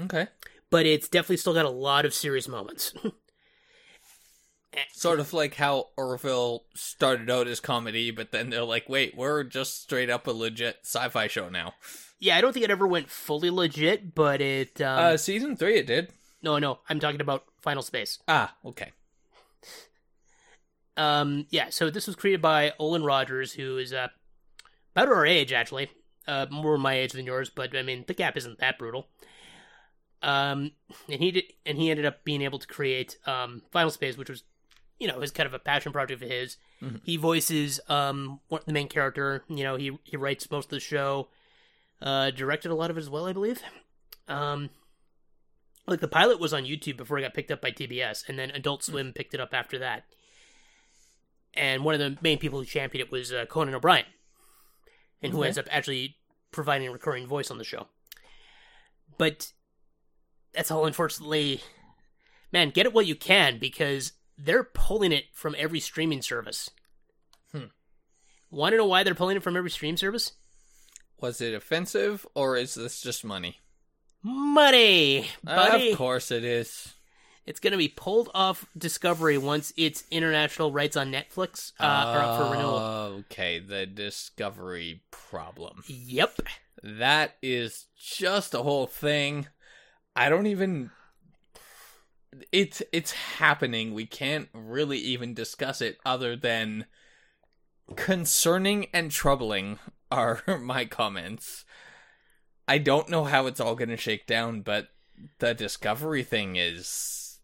[0.00, 0.28] okay
[0.70, 2.92] but it's definitely still got a lot of serious moments.
[4.92, 9.42] sort of like how orville started out as comedy but then they're like wait we're
[9.44, 11.74] just straight up a legit sci-fi show now
[12.20, 14.80] yeah, I don't think it ever went fully legit, but it.
[14.80, 16.10] Um, uh season three it did
[16.42, 18.18] No, no, I'm talking about Final Space.
[18.26, 18.92] ah okay
[20.96, 24.08] Um, yeah, so this was created by Olan Rogers, who is uh,
[24.94, 25.90] about our age, actually.
[26.26, 29.08] Uh, more my age than yours, but I mean the gap isn't that brutal.
[30.22, 30.70] Um,
[31.10, 34.30] and he did, and he ended up being able to create um Final Space, which
[34.30, 34.44] was,
[35.04, 36.56] you know, his kind of a passion project of his.
[36.82, 37.00] Mhm.
[37.04, 39.44] He voices um the main character.
[39.50, 41.28] You know, he he writes most of the show.
[42.00, 43.62] Uh, directed a lot of it as well, I believe.
[44.28, 44.70] Um,
[45.86, 48.50] like the pilot was on YouTube before it got picked up by TBS, and then
[48.50, 50.04] Adult Swim picked it up after that.
[51.52, 54.06] And one of the main people who championed it was uh, Conan O'Brien,
[55.22, 55.46] and who Okay.
[55.48, 56.16] ends up actually
[56.50, 57.86] providing a recurring voice on the show.
[59.18, 59.52] But
[60.52, 61.60] that's all, unfortunately.
[62.52, 66.70] Man, get it while you can because they're pulling it from every streaming service.
[67.52, 67.66] Hmm.
[68.50, 70.32] Want to know why they're pulling it from every stream service?
[71.20, 73.60] was it offensive or is this just money
[74.22, 75.92] Money, buddy.
[75.92, 76.94] of course it is
[77.46, 82.18] It's going to be pulled off Discovery once its international rights on Netflix uh, are
[82.18, 82.78] up for renewal.
[83.30, 85.82] Okay, the discovery problem.
[85.86, 86.40] Yep.
[86.82, 89.46] That is just a whole thing.
[90.16, 90.90] I don't even
[92.52, 93.94] it's it's happening.
[93.94, 96.86] We can't really even discuss it other than
[97.96, 99.78] concerning and troubling
[100.10, 101.64] are my comments.
[102.66, 104.88] I don't know how it's all going to shake down, but
[105.38, 107.38] the discovery thing is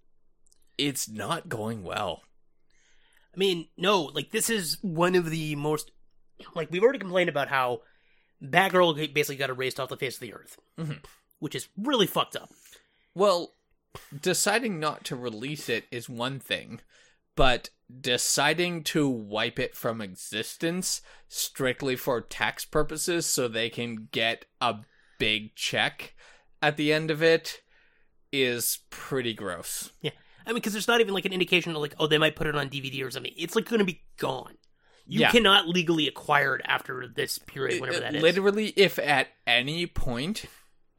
[0.78, 2.22] it's not going well.
[3.34, 5.90] I mean, no, like this is one of the most
[6.54, 7.80] like we've already complained about how
[8.42, 11.04] Batgirl basically got erased off the face of the earth, Mhm.
[11.38, 12.50] which is really fucked up.
[13.14, 13.52] Well,
[14.20, 16.80] deciding not to release it is one thing,
[17.36, 24.44] but deciding to wipe it from existence strictly for tax purposes so they can get
[24.60, 24.76] a
[25.18, 26.14] big check
[26.62, 27.62] at the end of it
[28.32, 29.90] is pretty gross.
[30.00, 30.10] Yeah,
[30.46, 32.46] I mean, because there's not even like an indication of like, oh, they might put
[32.46, 33.32] it on DVD or something.
[33.36, 34.54] It's like going to be gone.
[35.06, 35.30] You Yeah.
[35.32, 38.22] cannot legally acquire it after this period, whenever that is.
[38.22, 40.44] Literally, if at any point,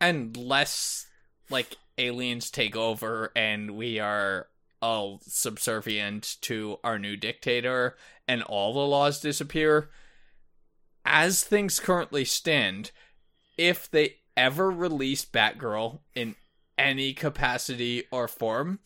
[0.01, 1.05] unless
[1.51, 4.47] like aliens take over and we are
[4.81, 7.95] all subservient to our new dictator
[8.27, 9.89] and all the laws disappear,
[11.05, 12.91] as things currently stand,
[13.57, 16.35] if they ever release Batgirl in
[16.77, 18.79] any capacity or form,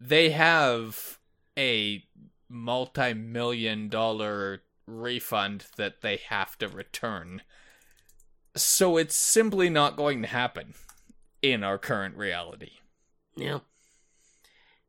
[0.00, 1.18] they have
[1.56, 2.04] a
[2.48, 7.42] multi million dollar refund that they have to return.
[8.56, 10.74] So it's simply not going to happen
[11.52, 12.70] in our current reality.
[13.36, 13.58] Yeah.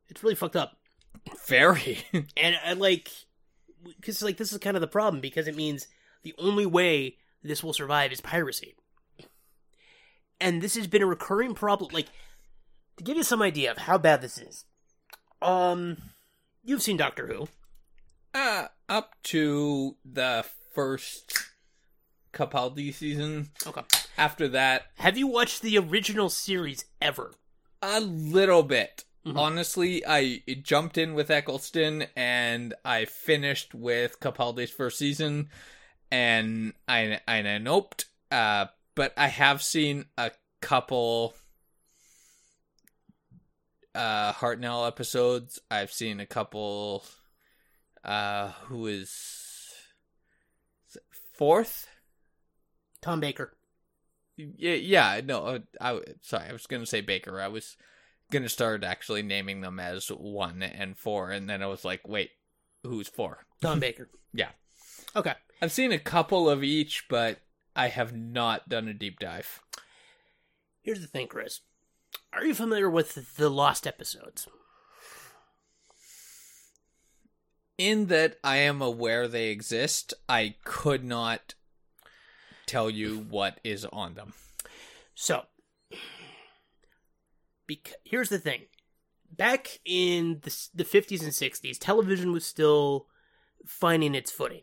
[0.08, 0.76] It's really fucked up.
[1.46, 1.98] Very.
[2.36, 3.10] And I like,
[3.84, 5.88] because like this is kind of the problem because it means
[6.22, 8.74] the only way this will survive is piracy.
[10.40, 11.90] And this has been a recurring problem.
[11.92, 12.06] Like,
[12.96, 14.64] to give you some idea of how bad this is,
[15.42, 15.96] um,
[16.64, 17.48] you've seen Doctor Who.
[18.34, 21.38] uh, up to the first
[22.32, 23.48] Capaldi season.
[23.66, 23.82] Okay.
[24.18, 27.34] After that, Have you watched the original series ever?
[27.82, 29.04] a little bit.
[29.24, 29.36] Mhm.
[29.38, 35.50] Honestly, I jumped in with Eccleston and I finished with Capaldi's first season,
[36.10, 38.06] and I and I noped.
[38.30, 41.34] Uh, but I have seen a couple
[43.94, 45.58] uh Hartnell episodes.
[45.70, 47.04] I've seen a couple.
[48.04, 49.10] Uh, who is,
[50.88, 50.96] is
[51.34, 51.88] fourth?
[53.02, 53.56] Tom Baker.
[54.36, 57.40] Yeah, yeah, no, uh, I sorry, I was gonna say Baker.
[57.40, 57.76] I was
[58.30, 62.30] gonna start actually naming them as one and four, and then I was like, wait,
[62.82, 63.46] who's four?
[63.60, 64.08] Tom Baker.
[64.34, 64.50] Yeah,
[65.14, 65.32] Okay.
[65.62, 67.38] I've seen a couple of each, but
[67.74, 69.62] I have not done a deep dive.
[70.82, 71.60] Here's the thing, Chris.
[72.34, 74.46] Are you familiar with the Lost episodes?
[77.78, 81.54] In that I am aware they exist, I could not
[82.66, 84.34] tell you what is on them.
[85.14, 85.44] So,
[87.66, 88.62] bec- here's the thing.
[89.30, 93.06] Back in the, the 50s and 60s, television was still
[93.66, 94.62] finding its footing.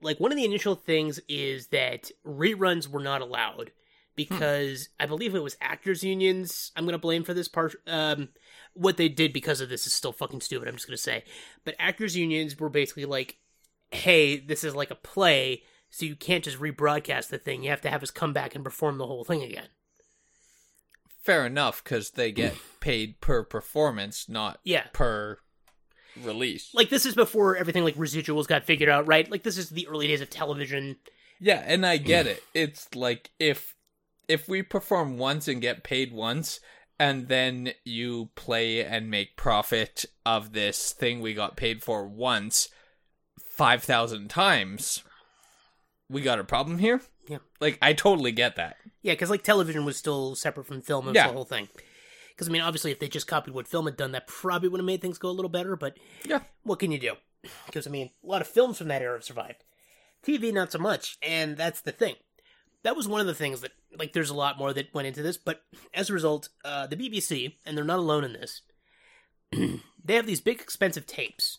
[0.00, 3.72] Like, one of the initial things is that reruns were not allowed
[4.18, 6.72] because I believe it was actors' unions.
[6.74, 7.76] I'm going to blame for this part.
[7.86, 8.30] Um,
[8.74, 11.22] what they did because of this is still fucking stupid, I'm just going to say.
[11.64, 13.38] But actors' unions were basically like,
[13.92, 17.62] hey, this is like a play, so you can't just rebroadcast the thing.
[17.62, 19.68] You have to have us come back and perform the whole thing again.
[21.22, 24.86] Fair enough, because they get paid per performance, not Yeah.
[24.92, 25.38] per
[26.22, 26.74] release.
[26.74, 29.30] Like this is before everything like residuals got figured out, right?
[29.30, 30.96] Like this is the early days of television.
[31.40, 32.30] Yeah, and I get mm.
[32.30, 32.42] it.
[32.54, 33.76] It's like if
[34.26, 36.60] if we perform once and get paid once
[36.98, 42.68] and then you play and make profit of this thing we got paid for once
[43.38, 45.04] 5000 times,
[46.10, 47.00] we got a problem here?
[47.28, 47.38] Yeah.
[47.60, 48.76] Like I totally get that.
[49.02, 51.28] Yeah, because like television was still separate from film and Yeah.
[51.28, 51.68] the whole thing.
[52.30, 54.80] Because I mean, obviously, if they just copied what film had done, that probably would
[54.80, 55.76] have made things go a little better.
[55.76, 56.40] But Yeah.
[56.62, 57.14] what can you do?
[57.66, 59.64] Because I mean, a lot of films from that era have survived.
[60.22, 62.16] TV, not so much, and that's the thing.
[62.82, 65.22] That was one of the things that, like, there's a lot more that went into
[65.22, 65.62] this, but
[65.94, 68.62] as a result, uh, the BBC, and they're not alone in this,
[69.52, 71.58] they have these big expensive tapes,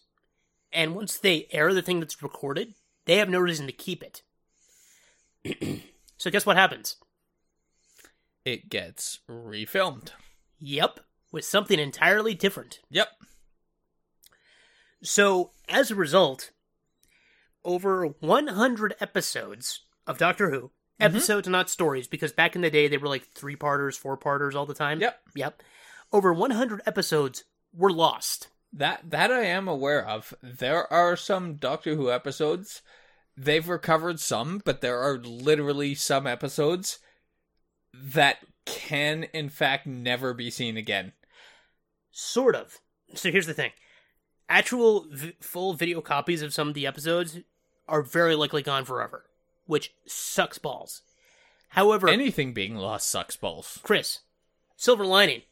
[0.71, 2.73] and once they air the thing that's recorded,
[3.05, 4.23] they have no reason to keep it.
[6.17, 6.97] So guess what happens?
[8.45, 10.11] It gets refilmed.
[10.59, 10.99] Yep,
[11.31, 12.79] with something entirely different.
[12.89, 13.09] Yep.
[15.01, 16.51] So, as a result,
[17.63, 21.03] over 100 episodes of Doctor Who, mm-hmm.
[21.03, 24.55] episodes, not stories, because back in the day they were like three parters, four parters
[24.55, 24.99] all the time.
[24.99, 25.21] Yep.
[25.35, 25.63] Yep.
[26.11, 28.49] Over 100 episodes were lost.
[28.71, 30.33] That that I am aware of.
[30.43, 32.81] There are some Doctor Who episodes.
[33.41, 36.99] They've recovered some, but there are literally some episodes
[37.93, 41.13] that can in fact never be seen again.
[42.11, 42.79] Sort of.
[43.15, 43.71] So, here's the thing
[44.49, 47.39] actual v- full video copies of some of the episodes
[47.87, 49.23] are very likely gone forever,
[49.65, 51.01] which sucks balls.
[51.69, 53.79] However, Anything being lost sucks balls.
[53.83, 54.19] Chris,
[54.75, 55.43] Silver Lining,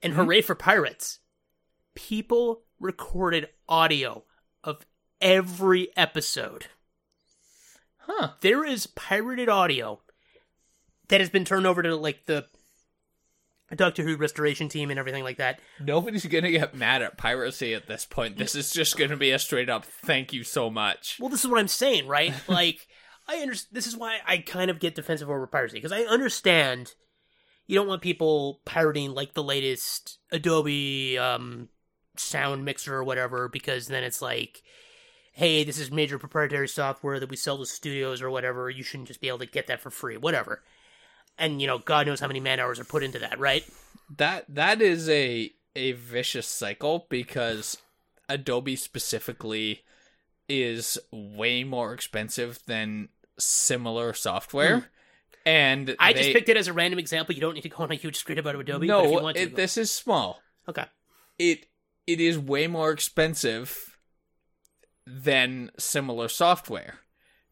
[0.00, 0.20] and hmm?
[0.20, 1.18] Hooray for Pirates.
[1.96, 4.22] People recorded audio
[4.62, 4.86] of
[5.20, 6.66] every episode.
[8.06, 8.30] Huh.
[8.40, 10.00] There is pirated audio
[11.08, 12.46] that has been turned over to like the
[13.74, 15.60] Doctor Who restoration team and everything like that.
[15.80, 18.36] Nobody's gonna get mad at piracy at this point.
[18.36, 21.18] This is just gonna be a straight up thank you so much.
[21.20, 22.34] Well, this is what I'm saying, right?
[22.48, 22.86] like,
[23.28, 23.74] I understand.
[23.74, 26.94] This is why I kind of get defensive over piracy because I understand
[27.66, 31.68] you don't want people pirating like the latest Adobe um,
[32.16, 34.62] sound mixer or whatever because then it's like
[35.32, 38.68] hey, this is major proprietary software that we sell to studios or whatever.
[38.70, 40.62] You shouldn't just be able to get that for free, whatever.
[41.38, 43.64] And you know, God knows how many man hours are put into that, right?
[44.16, 47.78] That that is a a vicious cycle because
[48.28, 49.82] Adobe specifically
[50.48, 54.90] is way more expensive than similar software.
[55.46, 55.94] And Hmm.
[55.98, 57.34] I just picked it as a random example.
[57.34, 58.86] You don't need to go on a huge screen about Adobe.
[58.86, 60.40] but if you no, want to, it, this is small.
[60.68, 60.84] okay.
[61.38, 61.66] It
[62.06, 63.91] it is way more expensive
[65.06, 67.00] than similar software.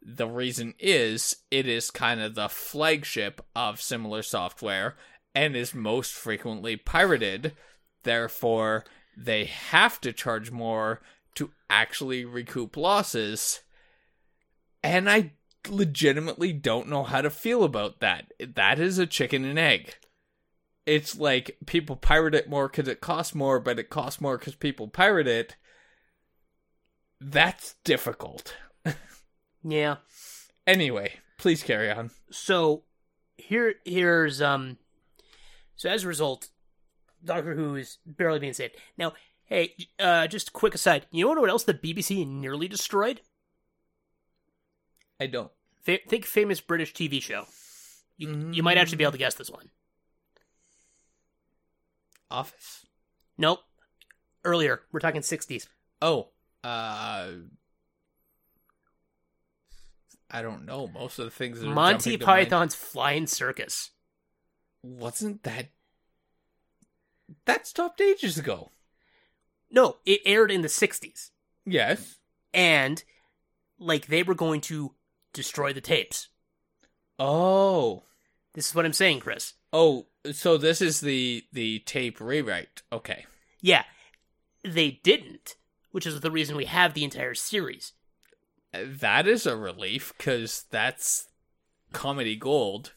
[0.02, 4.96] The reason is it is kind of the flagship of similar software
[5.34, 7.54] and is most frequently pirated.
[8.02, 8.84] Therefore,
[9.16, 11.00] they have to charge more
[11.34, 13.60] to actually recoup losses.
[14.82, 15.32] And I
[15.68, 18.32] legitimately don't know how to feel about that.
[18.54, 19.94] That is a chicken and egg.
[20.86, 24.54] It's like people pirate it more because it costs more, but it costs more because
[24.54, 25.56] people pirate it.
[27.20, 28.56] That's difficult.
[29.62, 29.96] Yeah.
[30.66, 32.10] Anyway, please carry on.
[32.30, 32.84] So
[33.36, 34.78] here, here's um.
[35.76, 36.48] So as a result,
[37.24, 38.76] Doctor Who is barely being saved.
[38.96, 39.12] Now,
[39.44, 41.06] hey, uh, just a quick aside.
[41.10, 43.20] You know what else the BBC nearly destroyed?
[45.18, 45.50] I don't.
[45.82, 47.44] Fa- think famous British TV show.
[48.16, 49.70] You, you might actually be able to guess this one.
[52.30, 52.86] Office?
[53.36, 53.60] Nope.
[54.44, 55.68] Earlier, we're talking sixties.
[56.00, 56.28] Oh,
[56.64, 57.28] uh.
[60.32, 60.86] I don't know.
[60.86, 63.90] Most of the things that Monty Python's Flying Circus.
[64.82, 65.70] wasn't that
[67.46, 68.70] that stopped ages ago?
[69.70, 71.30] No, it aired in the sixties,
[71.64, 72.16] Yes.
[72.54, 73.02] and
[73.78, 74.94] like they were going to
[75.32, 76.28] destroy the tapes.
[77.18, 78.04] Oh.
[78.54, 79.54] This is what I'm saying, Chris.
[79.72, 82.82] Oh, so this is the the tape rewrite.
[82.92, 83.26] Okay.
[83.60, 83.84] Yeah,
[84.64, 85.54] they didn't,
[85.90, 87.92] which is the reason we have the entire series.
[88.72, 91.28] That is a relief cuz that's
[91.92, 92.92] comedy gold.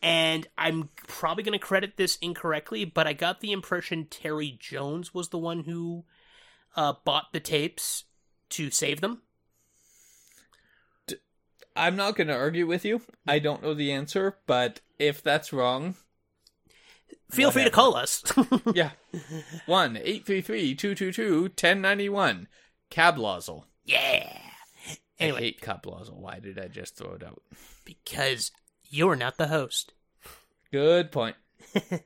[0.00, 5.12] And I'm probably going to credit this incorrectly, but I got the impression Terry Jones
[5.12, 6.04] was the one who
[6.76, 8.04] uh, bought the tapes
[8.50, 9.22] to save them.
[11.74, 13.02] I'm not going to argue with you.
[13.26, 15.94] I don't know the answer, but if that's wrong,
[17.30, 18.22] Feel free to call us.
[18.74, 18.90] yeah.
[19.66, 22.48] 1 833 222 1091.
[22.90, 23.64] Cablozzle.
[23.84, 24.32] yeah.
[25.20, 26.16] I Anyway, hate Cablozzle.
[26.16, 27.42] Why did I just throw it out?
[27.84, 28.52] because
[28.88, 29.92] you're not the host.
[30.72, 31.36] Good point.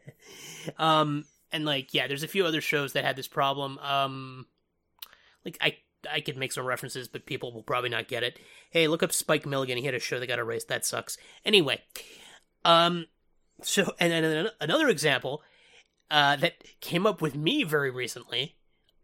[0.78, 3.78] Um, and like, yeah, there's a few other shows that had this problem.
[3.78, 4.46] Um,
[5.44, 5.76] like I,
[6.10, 8.38] I could make some references, but people will probably not get it.
[8.70, 9.76] Hey, look up Spike Milligan.
[9.76, 10.68] He had a show that got erased.
[10.68, 11.18] That sucks.
[11.44, 11.80] Anyway,
[12.64, 13.06] um,
[13.62, 15.42] so and then another example,
[16.10, 18.56] uh, that came up with me very recently,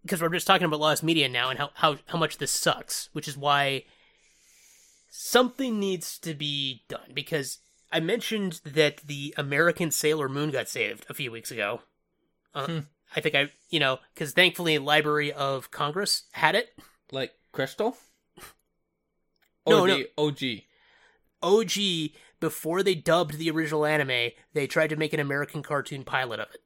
[0.03, 3.09] because we're just talking about lost media now and how how how much this sucks,
[3.12, 3.85] which is why
[5.11, 7.59] something needs to be done because
[7.90, 11.81] I mentioned that the American Sailor Moon got saved a few weeks ago.
[12.55, 12.79] Uh, Hmm.
[13.16, 16.68] I think I, you know, because thankfully Library of Congress had it.
[17.11, 17.97] Like Crystal?
[19.66, 20.03] No, no.
[20.18, 20.42] OG?
[21.42, 21.73] OG,
[22.40, 26.48] before they dubbed the original anime, they tried to make an American cartoon pilot of
[26.55, 26.61] it.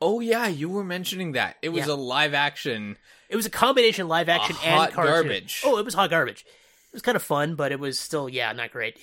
[0.00, 1.56] Oh yeah, you were mentioning that.
[1.62, 1.92] It was Yeah.
[1.92, 2.96] a live action.
[3.28, 5.12] It was a combination live action and cartoon.
[5.12, 5.62] garbage.
[5.64, 6.44] Oh, it was hot garbage.
[6.44, 8.98] It was kind of fun, but it was still, yeah, not great.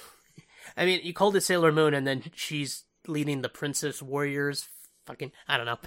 [0.76, 4.68] I mean, you called it Sailor Moon, and then she's leading the Princess Warriors.
[5.06, 5.78] Fucking, I don't know.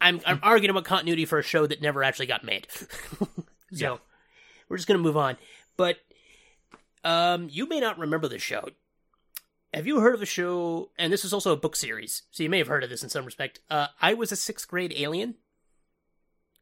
[0.00, 2.66] I'm I'm arguing about continuity for a show that never actually got made.
[2.78, 3.28] so
[3.70, 3.96] Yeah.
[4.68, 5.36] we're just gonna move on.
[5.76, 5.96] But
[7.06, 8.68] um, you may not remember the show.
[9.72, 10.90] Have you heard of a show?
[10.98, 13.08] And this is also a book series, so you may have heard of this in
[13.08, 13.60] some respect.
[13.70, 15.36] Uh, I was a sixth grade alien.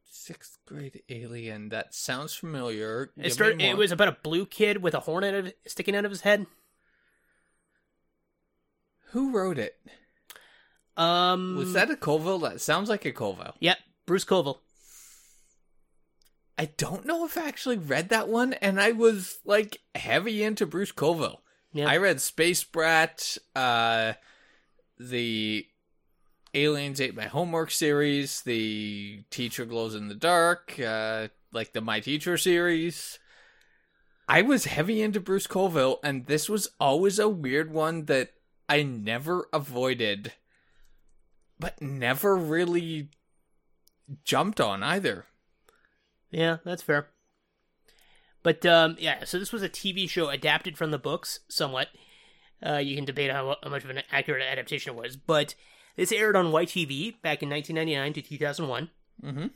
[0.05, 1.69] Sixth grade alien.
[1.69, 3.11] That sounds familiar.
[3.17, 3.61] It started.
[3.61, 6.23] It was about a blue kid with a horn out of, sticking out of his
[6.23, 6.47] head.
[9.11, 9.77] Who wrote it?
[10.97, 12.41] Um, Was that a Coville?
[12.41, 13.55] That sounds like a Coville.
[13.61, 14.59] Yep, Bruce Coville.
[16.57, 20.67] I don't know if I actually read that one, and I was like heavy into
[20.67, 21.41] Bruce Coville.
[21.73, 21.89] Yeah.
[21.89, 24.13] I read Space Brat, uh,
[24.99, 25.67] the
[26.55, 31.99] Aliens Ate My Homework series, the Teacher Glows in the Dark, uh, like the My
[31.99, 33.19] Teacher series.
[34.29, 38.35] I was heavy into Bruce Coville, and this was always a weird one that
[38.69, 40.33] I never avoided,
[41.59, 43.09] but never really
[44.25, 45.27] jumped on either.
[46.35, 47.09] Yeah, that's fair.
[48.43, 51.89] But um, yeah, so this was a TV show adapted from the books somewhat.
[52.65, 55.55] Uh, you can debate how, how much of an accurate adaptation it was, but
[55.97, 58.91] this aired on YTV back in 1999 to 2001,
[59.25, 59.47] Mm-hmm.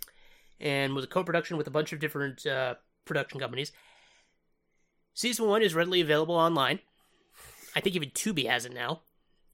[0.61, 3.73] and was a co-production with a bunch of different uh, production companies.
[5.15, 6.79] Season one is readily available online.
[7.75, 9.01] I think even Tubi has it now.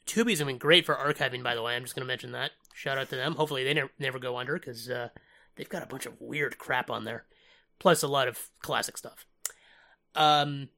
[0.07, 1.75] Tubi's been great for archiving, by the way.
[1.75, 2.51] I'm just going to mention that.
[2.75, 3.37] Shout out to them.
[3.37, 5.09] Hopefully, they never, never go under because uh,
[5.57, 7.25] they've got a bunch of weird crap on there,
[7.79, 9.27] plus a lot of classic stuff.
[10.15, 10.69] Um,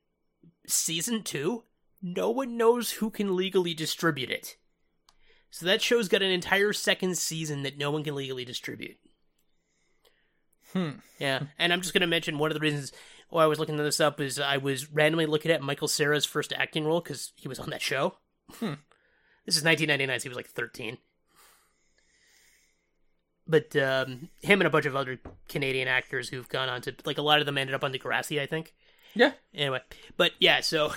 [0.66, 1.64] season two,
[2.02, 4.56] no one knows who can legally distribute it.
[5.50, 8.98] So that show's got an entire second season that no one can legally distribute.
[10.72, 10.90] Hmm.
[11.18, 12.92] Yeah, and I'm just going to mention one of the reasons
[13.30, 16.52] why I was looking this up is I was randomly looking at Michael Cera's first
[16.52, 18.16] acting role because he was on that show.
[18.52, 18.74] Hmm.
[19.46, 20.98] This is 1999, so he was like 13.
[23.49, 27.18] But um, him and a bunch of other Canadian actors who've gone on to like
[27.18, 28.74] a lot of them ended up on Degrassi, I think.
[29.14, 29.32] Yeah.
[29.55, 29.80] Anyway,
[30.16, 30.92] but yeah, so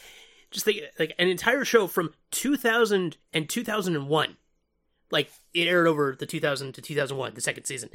[0.50, 4.36] just think like an entire show from 2000 and 2001,
[5.10, 7.88] like it aired over the 2000 to 2001, the second season.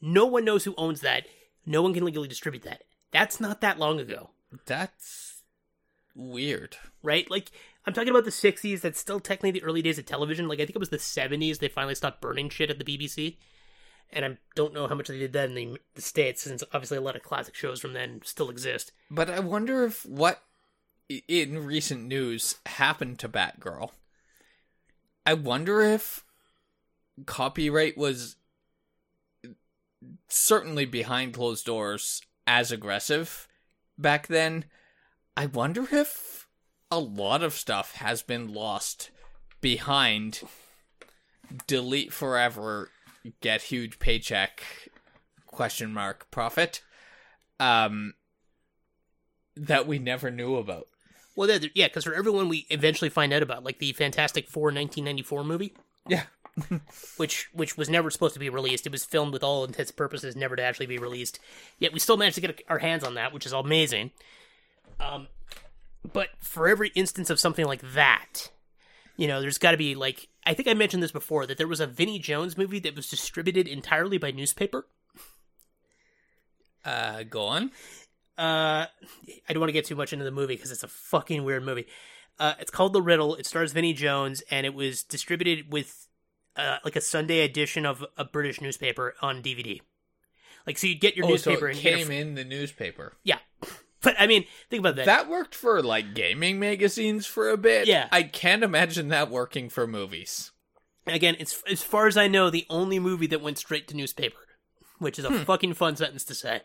[0.00, 1.26] No one knows who owns that.
[1.64, 2.82] No one can legally distribute that.
[3.12, 4.30] That's not that long ago,
[4.66, 5.42] That's
[6.14, 6.76] weird.
[7.02, 7.30] right?
[7.30, 7.50] Like
[7.86, 8.80] I'm talking about the 60s.
[8.80, 10.48] That's still technically the early days of television.
[10.48, 13.36] Like I think it was the 70s they finally stopped burning shit at the BBC.
[14.12, 16.98] And I don't know how much they did that in the, the states, since obviously
[16.98, 18.92] a lot of classic shows from then still exist.
[19.10, 20.42] But I wonder if what
[21.28, 23.90] in recent news happened to Batgirl.
[25.24, 26.24] I wonder if
[27.26, 28.36] copyright was
[30.28, 33.48] certainly behind closed doors as aggressive
[33.98, 34.64] back then.
[35.36, 36.48] I wonder if
[36.90, 39.10] a lot of stuff has been lost
[39.60, 40.42] behind
[41.66, 42.90] delete forever
[43.40, 44.62] get huge paycheck
[45.46, 46.82] question mark profit
[47.60, 48.14] um
[49.56, 50.88] that we never knew about
[51.36, 55.44] Well, yeah, because for everyone we eventually find out about, like the Fantastic Four 1994
[55.44, 55.74] movie,
[56.08, 56.24] yeah
[57.16, 58.86] which which was never supposed to be released.
[58.86, 61.38] It was filmed with all intents and purposes, never to actually be released.
[61.78, 64.10] Yet we still managed to get our hands on that, which is amazing.
[65.00, 65.28] Um,
[66.12, 68.50] but for every instance of something like that,
[69.22, 71.68] you know, there's got to be like I think I mentioned this before that there
[71.68, 74.88] was a Vinnie Jones movie that was distributed entirely by newspaper.
[76.84, 77.70] uh go on
[78.36, 81.44] uh I don't want to get too much into the movie because it's a fucking
[81.44, 81.86] weird movie.
[82.40, 83.36] Uh, it's called The Riddle.
[83.36, 86.08] It stars Vinnie Jones, and it was distributed with
[86.56, 89.80] uh, like a Sunday edition of a British newspaper on DVD.
[90.66, 93.12] Like, so you'd get your oh so newspaper it and came a, in the newspaper
[93.22, 93.38] yeah.
[94.02, 95.06] But I mean, think about that.
[95.06, 98.08] that worked for like gaming magazines for a bit Yeah.
[98.12, 100.50] i can't imagine that working for movies
[101.06, 104.38] Again, it's as far as I know, the only movie that went straight to newspaper,
[104.98, 105.42] which is a Hmm.
[105.42, 106.60] fucking fun sentence to say.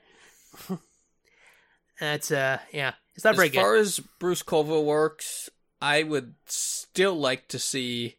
[2.00, 3.60] That's uh, yeah, it's not as very good.
[3.62, 5.50] far as bruce coville works
[5.82, 8.16] i would still like to see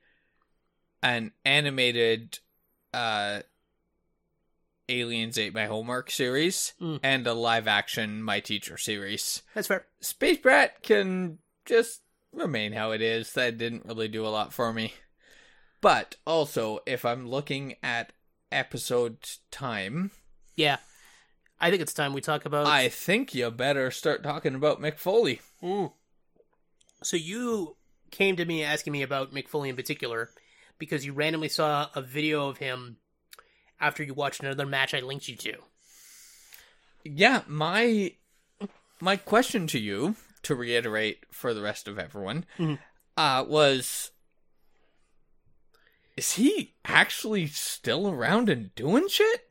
[1.02, 2.38] an animated
[2.92, 3.40] uh
[4.88, 7.00] aliens ate my homework series Mm.
[7.02, 9.86] and a live action my teacher series That's fair.
[10.00, 14.72] space brat can just remain how it is that didn't really do a lot for
[14.72, 14.92] me
[15.80, 18.12] but also if i'm looking at
[18.50, 19.18] episode
[19.50, 20.10] time
[20.56, 20.78] Yeah,
[21.60, 22.66] I think it's time we talk about.
[22.66, 25.40] i think you better start talking about Mick Foley.
[25.62, 25.92] Mm.
[27.02, 27.76] So you
[28.10, 30.30] came to me asking me about Mick Foley in particular
[30.78, 32.96] because you randomly saw a video of him
[33.80, 35.54] after you watched another match I linked you to.
[37.04, 38.12] yeah my
[39.00, 42.78] my question to you to reiterate for the rest of everyone Mhm.
[43.16, 44.10] uh was
[46.16, 49.46] is he actually still around and doing shit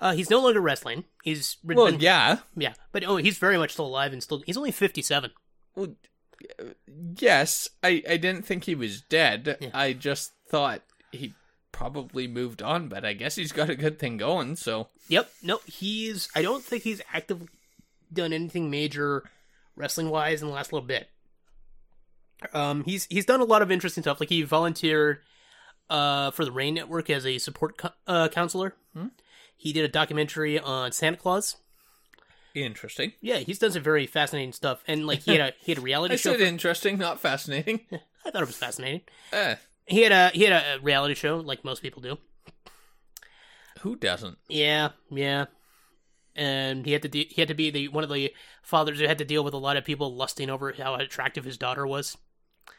[0.00, 1.04] Uh, he's no longer wrestling.
[1.22, 4.42] He's well been- yeah yeah, but oh, he's very much still alive and still.
[4.44, 5.30] He's only fifty-seven.
[5.76, 5.94] well,
[6.60, 6.64] uh,
[7.18, 9.70] yes i i didn't think he was dead Yeah.
[9.72, 11.32] i just thought he
[11.74, 15.30] probably moved on but i guess he's got a good thing going so Yep.
[15.42, 16.30] No, he's.
[16.34, 17.48] I don't think he's actively
[18.10, 19.22] done anything major
[19.76, 21.10] wrestling wise in the last little bit.
[22.52, 24.18] Um, he's he's done a lot of interesting stuff.
[24.20, 25.18] Like he volunteered
[25.90, 28.74] uh for the RAINN Network as a support co- uh, counselor.
[28.94, 29.08] Hmm.
[29.56, 31.56] He did a documentary on Santa Claus.
[32.54, 34.82] interesting Yeah, he's done some very fascinating stuff.
[34.86, 36.30] And like he had a he had a reality i show.
[36.30, 37.80] said for- interesting not fascinating
[38.26, 39.02] I thought it was fascinating.
[39.34, 39.56] Eh,
[39.86, 42.18] He had a he had a reality show like most people do.
[43.80, 45.46] who doesn't Yeah, yeah.
[46.36, 48.32] And he had to de- he had to be the one of the
[48.62, 51.58] fathers who had to deal with a lot of people lusting over how attractive his
[51.58, 52.16] daughter was.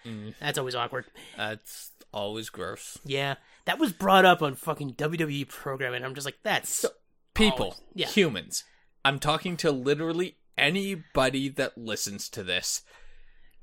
[0.05, 0.33] Mm.
[0.39, 1.05] That's always awkward.
[1.37, 3.35] that's always gross Yeah,
[3.65, 6.03] that was brought up on fucking WWE programming.
[6.03, 6.85] I'm just like, that's
[7.33, 8.07] people, Oh, yeah.
[8.07, 8.63] humans.
[9.03, 12.81] I'm talking to literally anybody that listens to this.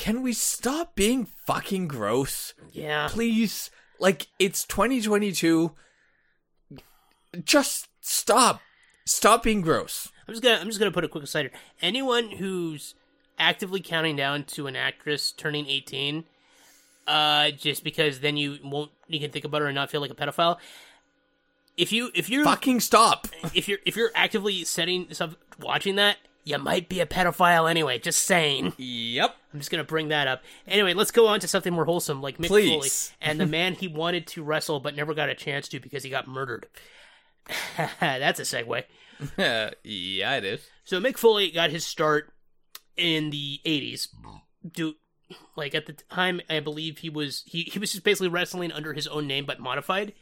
[0.02, 2.54] Can we stop being fucking gross?
[2.72, 3.70] yeah, Please.
[4.00, 5.70] Like, it's 2022.
[7.44, 8.60] Just stop.
[9.06, 10.10] Stop being gross.
[10.26, 11.52] I'm just gonna I'm just gonna put a quick aside here.
[11.80, 12.96] Anyone who's
[13.38, 16.24] actively counting down to an actress turning 18,
[17.06, 20.10] uh, just because then you won't you can think about her and not feel like
[20.10, 20.58] a pedophile.
[21.76, 23.28] If you if you're Fucking stop.
[23.54, 27.98] if you're if you're actively setting stuff watching that, you might be a pedophile anyway.
[27.98, 28.72] Just saying.
[28.76, 29.34] Yep.
[29.52, 30.42] I'm just gonna bring that up.
[30.66, 33.08] Anyway, let's go on to something more wholesome, like Mick Please.
[33.08, 36.02] Foley and the man he wanted to wrestle but never got a chance to because
[36.02, 36.66] he got murdered.
[38.00, 38.84] That's a segue.
[39.84, 40.66] yeah, it is.
[40.84, 42.32] So Mick Foley got his start
[42.96, 44.08] in the '80s.
[44.70, 44.94] Do
[45.56, 48.92] like at the time, I believe he was he he was just basically wrestling under
[48.92, 50.12] his own name but modified.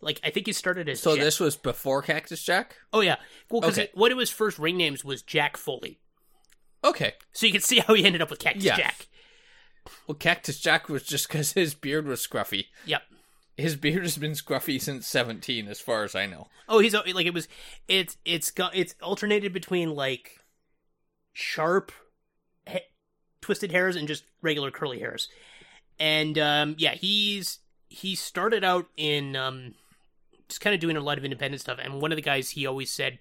[0.00, 2.76] Like I think he started as So Jack- this was before Cactus Jack?
[2.92, 3.16] Oh yeah,
[3.50, 3.90] well because Okay.
[3.94, 5.98] one of his first ring names was Jack Foley.
[6.82, 7.14] Okay.
[7.32, 8.76] So you can see how he ended up with Cactus Yeah.
[8.76, 9.06] Jack.
[10.06, 12.66] Well, Cactus Jack was just because his beard was scruffy.
[12.86, 13.02] Yep.
[13.56, 16.48] His beard has been scruffy since 17, as far as I know.
[16.68, 17.48] Oh, he's like it was.
[17.88, 20.38] It's it's got it's alternated between like
[21.32, 21.92] sharp,
[22.66, 22.80] he-
[23.42, 25.28] twisted hairs and just regular curly hairs,
[25.98, 29.74] and um, yeah, he's he started out in um,
[30.50, 31.78] just kind of doing a lot of independent stuff.
[31.82, 33.20] And one of the guys he always said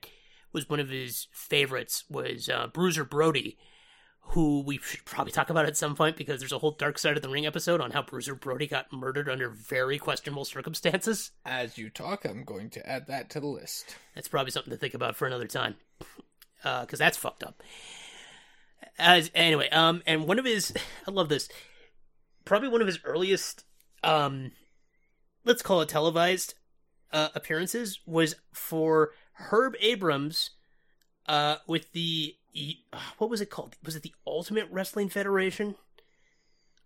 [0.52, 3.58] was one of his favorites was uh, Bruiser Brody,
[4.22, 7.16] who we should probably talk about at some point because there's a whole Dark Side
[7.16, 11.32] of the Ring episode on how Bruiser Brody got murdered under very questionable circumstances.
[11.46, 13.96] As you talk, I'm going to add that to the list.
[14.16, 15.76] That's probably something to think about for another time,
[16.62, 17.64] because that's fucked up.
[18.98, 20.74] As anyway, um, and one of his,
[21.08, 21.50] I love this,
[22.46, 23.64] probably one of his earliest,
[24.04, 24.52] um,
[25.46, 26.56] let's call it televised
[27.12, 30.52] uh, appearances was for Herb Abrams,
[31.28, 32.84] uh, with the E-
[33.18, 33.76] what was it called?
[33.84, 35.76] Was it the Ultimate Wrestling Federation?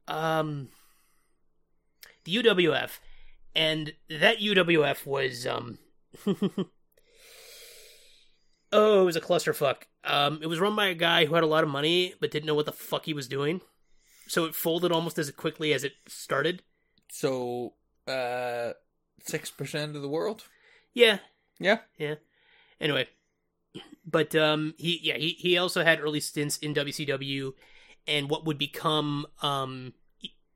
[0.08, 0.70] Um,
[2.26, 3.00] the UWF,
[3.56, 5.80] and that UWF was um.
[8.76, 9.84] Oh, it was a clusterfuck.
[10.04, 12.48] Um, it was run by a guy who had a lot of money but didn't
[12.48, 13.62] know what the fuck he was doing.
[14.28, 16.64] So it folded almost as quickly as it started.
[17.12, 17.74] So,
[18.08, 18.72] uh,
[19.22, 20.46] 6% of the world?
[20.94, 21.20] Yeah,
[21.60, 21.80] Yeah.
[21.98, 22.16] yeah.
[22.80, 23.08] Anyway,
[24.06, 27.54] but um, he yeah he he also had early stints in WCW
[28.08, 29.94] and what would become um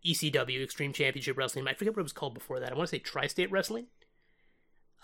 [0.05, 1.67] ECW Extreme Championship Wrestling.
[1.67, 2.71] I forget what it was called before that.
[2.71, 3.87] I want to say Tri-State Wrestling.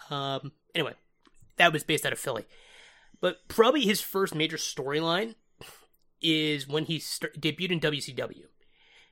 [0.09, 0.51] Um.
[0.75, 0.93] Anyway,
[1.57, 2.45] that was based out of Philly.
[3.21, 5.35] But probably his first major storyline
[6.21, 8.45] is when he st- debuted in WCW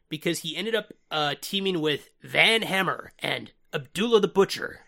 [0.10, 4.82] because he ended up uh, teaming with Van Hammer and Abdullah the Butcher.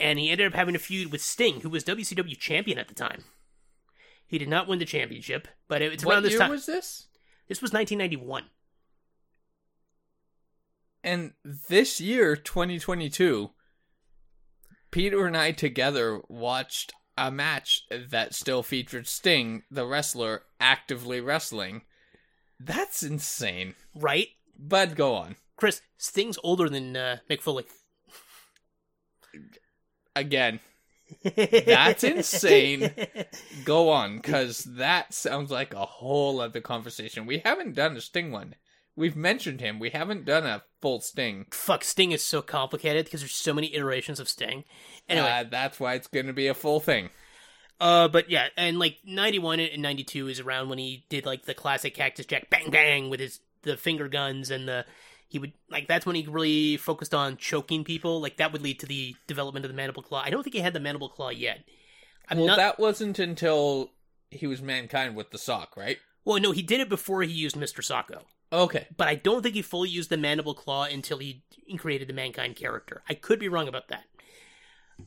[0.00, 2.94] and he ended up having a feud with Sting, who was WCW champion at the
[2.94, 3.24] time.
[4.26, 6.50] He did not win the championship, but it- it's what around this year time.
[6.50, 7.06] was this?
[7.48, 8.50] This was 1991.
[11.02, 13.50] And this year, 2022,
[14.90, 21.82] Peter and I together watched a match that still featured Sting, the wrestler, actively wrestling.
[22.60, 23.74] That's insane.
[23.94, 24.28] Right?
[24.58, 25.36] But go on.
[25.58, 27.64] Chris, Sting's older than uh, Mick Foley.
[30.16, 30.60] Again,
[31.36, 32.90] That's insane.
[33.64, 37.26] go on, because that sounds like a whole other conversation.
[37.26, 38.54] We haven't done a Sting one.
[38.96, 39.78] We've mentioned him.
[39.78, 41.46] We haven't done a full Sting.
[41.52, 44.64] Fuck, Sting is so complicated because there's so many iterations of Sting.
[45.08, 47.10] Anyway, Uh, that's why it's going to be a full thing.
[47.80, 51.24] Uh, but yeah, and like ninety one and ninety two is around when he did
[51.24, 54.84] like the classic Cactus Jack bang bang with his the finger guns and the
[55.28, 58.20] he would like that's when he really focused on choking people.
[58.20, 60.22] Like that would lead to the development of the mandible claw.
[60.24, 61.60] I don't think he had the mandible claw yet.
[62.28, 62.56] I'm well, not.
[62.56, 63.92] that wasn't until
[64.30, 65.98] he was mankind with the sock, right?
[66.24, 68.22] Well, no, he did it before he used Mister Socko,
[68.52, 68.86] Okay.
[68.96, 71.42] but I don't think he fully used the mandible claw until he
[71.78, 73.02] created the mankind character.
[73.08, 74.04] I could be wrong about that.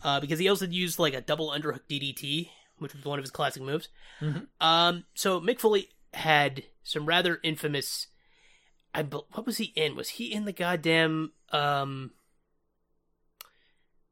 [0.04, 2.50] Uh, because he also used like a double underhook DDT,
[2.80, 3.90] which was one of his classic moves.
[4.22, 4.48] Mhm.
[4.60, 8.08] Um, so Mick Foley had some rather infamous.
[8.94, 9.96] I what was he in?
[9.96, 12.12] Was he in the goddamn um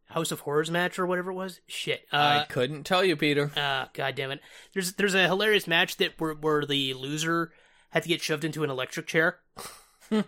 [0.05, 1.59] House of Horrors match or whatever it was?
[1.67, 2.05] Shit.
[2.11, 3.51] Uh, I couldn't tell you, Peter.
[3.55, 4.41] uh god damn it.
[4.73, 7.51] There's there's a hilarious match that where where the loser
[7.89, 9.39] had to get shoved into an electric chair.
[10.11, 10.23] uh,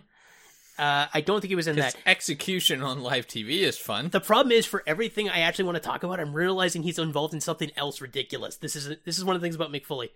[0.78, 1.96] I don't think he was in that.
[2.06, 4.10] execution on live TV is fun.
[4.10, 7.34] The problem is, for everything I actually want to talk about, I'm realizing he's involved
[7.34, 8.56] in something else ridiculous.
[8.56, 10.10] This is this is one of the things about Mick Foley.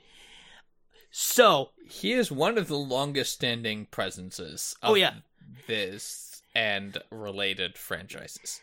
[1.10, 5.14] So, He is one of the longest standing presences of Oh, yeah.
[5.66, 8.60] this and related franchises.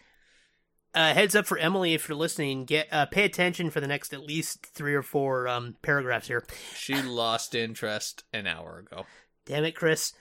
[0.95, 2.65] uh, heads up for Emily if you're listening.
[2.65, 6.43] Get uh, pay attention for the next at least three or four um, paragraphs here.
[6.75, 9.05] She lost interest an hour ago.
[9.45, 10.13] Damn it, Chris.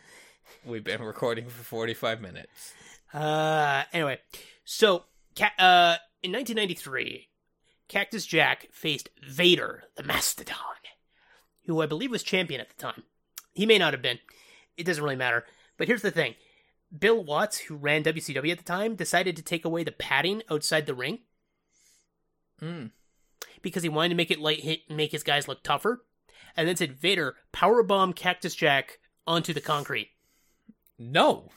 [0.65, 2.73] We've been recording for 45 minutes.
[3.13, 4.19] Uh, anyway,
[4.65, 5.05] so
[5.37, 7.29] ca- uh, in 1993,
[7.89, 10.57] Cactus Jack faced Vader, the Mastodon,
[11.67, 13.03] who I believe was champion at the time.
[13.55, 14.19] He may not have been.
[14.77, 15.45] It doesn't really matter.
[15.77, 16.35] But here's the thing
[16.97, 20.87] Bill Watts, who ran WCW at the time, decided to take away the padding outside
[20.87, 21.21] the ring
[22.61, 22.91] Mm.
[23.61, 26.05] because he wanted to make it light hit and make his guys look tougher.
[26.57, 30.11] And then said, Vader, powerbomb Cactus Jack onto the concrete.
[30.99, 31.51] No.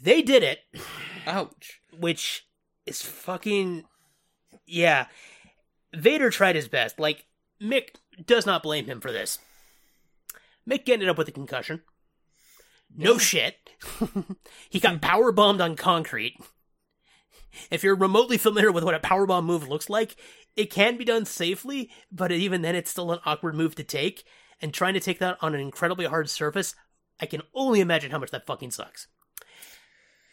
[0.00, 0.58] They did it,
[1.26, 1.80] Ouch.
[1.98, 2.46] which
[2.84, 3.84] is fucking.
[4.66, 5.06] Yeah.
[5.94, 7.00] Vader tried his best.
[7.00, 7.24] Like,
[7.60, 7.94] Mick
[8.26, 9.38] does not blame him for this.
[10.68, 11.82] Mick ended up with a concussion.
[12.96, 13.56] No shit.
[14.70, 16.36] he got power bombed on concrete.
[17.70, 20.16] If you're remotely familiar with what a power bomb move looks like,
[20.56, 24.24] it can be done safely, but even then, it's still an awkward move to take.
[24.62, 26.74] And trying to take that on an incredibly hard surface,
[27.20, 29.08] I can only imagine how much that fucking sucks.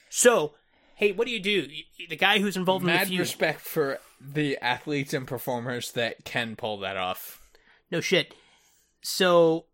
[0.09, 0.53] So,
[0.95, 1.67] hey, what do you do?
[2.09, 3.19] The guy who's involved in the Mad feud.
[3.19, 7.40] respect for the athletes and performers that can pull that off.
[7.91, 8.33] No shit.
[9.01, 9.65] So,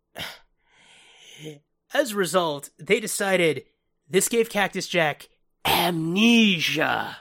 [1.94, 3.64] as a result, they decided
[4.08, 5.28] this gave Cactus Jack
[5.64, 7.18] amnesia.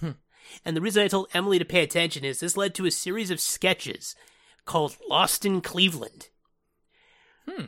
[0.02, 3.30] and the reason I told Emily to pay attention is this led to a series
[3.30, 4.14] of sketches
[4.64, 6.28] called Lost in Cleveland.
[7.48, 7.66] Hmm.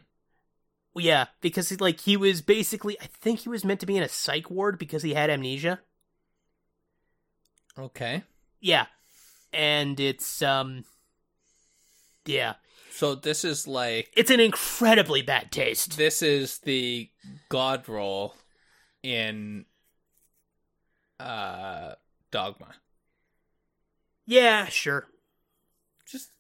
[0.95, 3.97] Well, yeah, because he, like he was basically, I think he was meant to be
[3.97, 5.81] in a psych ward because he had amnesia.
[7.79, 8.25] Okay.
[8.61, 8.87] Yeah,
[9.53, 10.85] and it's um,
[12.29, 12.55] yeah,
[12.93, 15.97] So this is like it's an incredibly bad taste.
[15.97, 17.09] this is the
[17.49, 18.35] god role
[19.03, 19.65] in
[21.19, 21.95] uh
[22.31, 22.75] Dogma.
[24.27, 25.07] Yeah, sure.
[26.07, 26.31] Just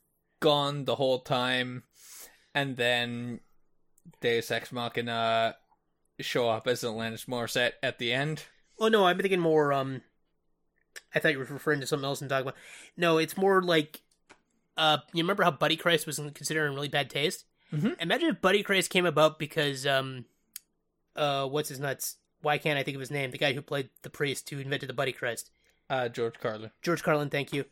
[0.40, 1.84] gone the whole time
[2.54, 3.40] and then
[4.20, 5.56] Deus Ex Machina
[6.20, 8.44] show up as Alanis Morissette at the end.
[8.78, 9.72] Oh no, I'm thinking more.
[9.72, 10.02] Um,
[11.14, 12.54] I thought you were referring to something else in Dogma.
[12.96, 14.02] No, it's more like.
[14.78, 17.44] Uh, you remember how Buddy Christ was considered in really bad taste?
[17.74, 18.00] Mhm.
[18.00, 20.24] Imagine if Buddy Christ came about because um,
[21.16, 22.16] uh, what's his nuts?
[22.40, 23.32] Why can't I think of his name?
[23.32, 25.50] The guy who played the priest who invented the Buddy Christ,
[25.90, 26.70] Uh George Carlin.
[26.80, 27.28] George Carlin.
[27.28, 27.64] Thank you.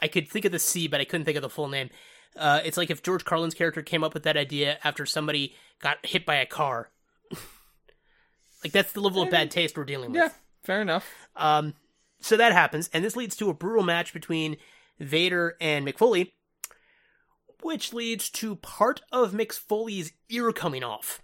[0.00, 1.90] I could think of the C, but I couldn't think of the full name.
[2.36, 5.98] Uh, it's like if George Carlin's character came up with that idea after somebody got
[6.06, 6.90] hit by a car.
[8.62, 10.20] like that's the level of bad taste we're dealing with.
[10.20, 10.28] Yeah,
[10.62, 11.28] fair enough.
[11.36, 11.74] Um,
[12.20, 14.56] so that happens, and this leads to a brutal match between
[15.00, 16.34] Vader and Mick Foley,
[17.62, 21.22] which leads to part of Mick Foley's ear coming off.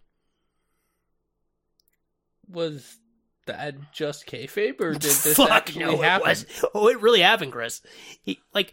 [2.49, 2.99] Was
[3.47, 6.29] that just kayfabe or did this Fuck actually no, it happen?
[6.29, 6.47] was.
[6.75, 7.81] Oh, it really happened, Chris.
[8.23, 8.73] He, like,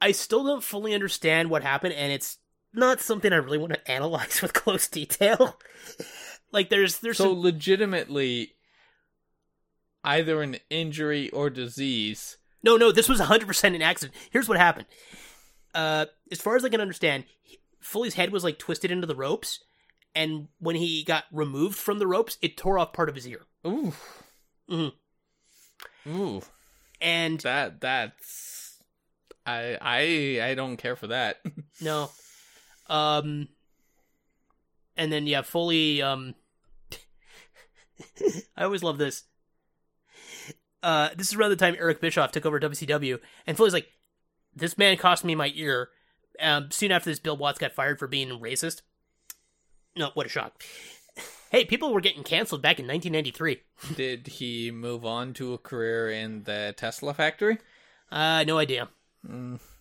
[0.00, 2.38] I still don't fully understand what happened, and it's
[2.72, 5.58] not something I really want to analyze with close detail.
[6.52, 8.52] like, there's there's So some, legitimately
[10.04, 12.36] either an injury or disease.
[12.62, 14.16] No, no, this was 100% an accident.
[14.30, 14.86] Here's what happened.
[15.74, 17.24] Uh, as far as I can understand,
[17.80, 19.62] Foley's head was like twisted into the ropes,
[20.14, 23.42] and when he got removed from the ropes, it tore off part of his ear.
[23.66, 23.92] Ooh.
[24.68, 24.92] Mhm.
[26.08, 26.42] Ooh.
[27.00, 28.78] And That that's
[29.44, 31.40] I I I don't care for that.
[31.80, 32.10] no,
[32.88, 33.48] um,
[34.96, 36.00] and then yeah, Foley.
[36.00, 36.34] Um,
[38.56, 39.24] I always love this.
[40.86, 43.88] Uh, this is around the time Eric Bischoff took over WCW, and Foley's like,
[44.54, 45.88] "This man cost me my ear."
[46.40, 48.82] Um, soon after this, Bill Watts got fired for being racist.
[49.96, 50.62] No, what a shock!
[51.50, 53.62] Hey, people were getting canceled back in 1993.
[53.96, 57.58] Did he move on to a career in the Tesla factory?
[58.12, 58.88] Uh, no idea.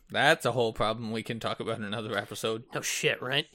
[0.09, 2.63] That's a whole problem we can talk about in another episode.
[2.73, 3.45] No shit, right?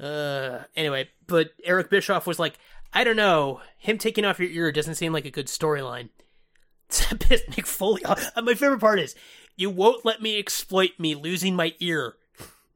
[0.00, 2.58] Uh, anyway, but Eric Bischoff was like,
[2.92, 6.08] I don't know, him taking off your ear doesn't seem like a good storyline.
[6.88, 8.30] Pissed Mick Foley off.
[8.36, 9.14] And my favorite part is,
[9.56, 12.14] you won't let me exploit me losing my ear.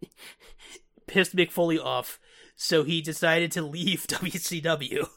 [1.06, 2.20] pissed Mick Foley off,
[2.54, 5.09] so he decided to leave WCW.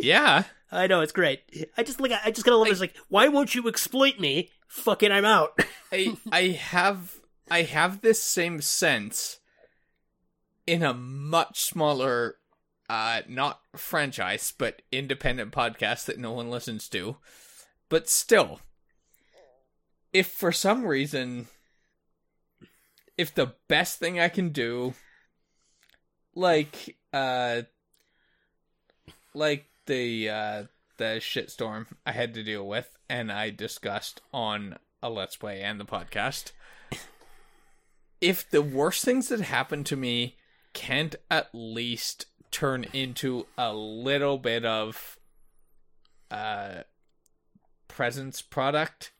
[0.00, 0.44] Yeah.
[0.70, 1.40] I know it's great.
[1.76, 2.80] I just like I just gotta love this.
[2.80, 4.50] Like, why won't you exploit me?
[4.66, 5.58] Fucking, I'm out.
[5.92, 7.20] I I have
[7.50, 9.38] I have this same sense
[10.66, 12.36] in a much smaller
[12.90, 17.16] uh not franchise but independent podcast that no one listens to.
[17.88, 18.60] But still
[20.12, 21.48] if for some reason
[23.16, 24.94] if the best thing I can do
[26.34, 27.62] like uh
[29.34, 30.62] like the uh
[30.96, 35.78] the shitstorm I had to deal with and I discussed on a let's play and
[35.78, 36.52] the podcast.
[38.20, 40.36] If the worst things that happen to me
[40.72, 45.18] can't at least turn into a little bit of
[46.30, 46.82] uh
[47.98, 49.10] presence product,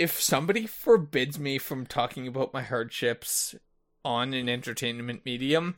[0.00, 3.54] if somebody forbids me from talking about my hardships
[4.04, 5.76] on an entertainment medium,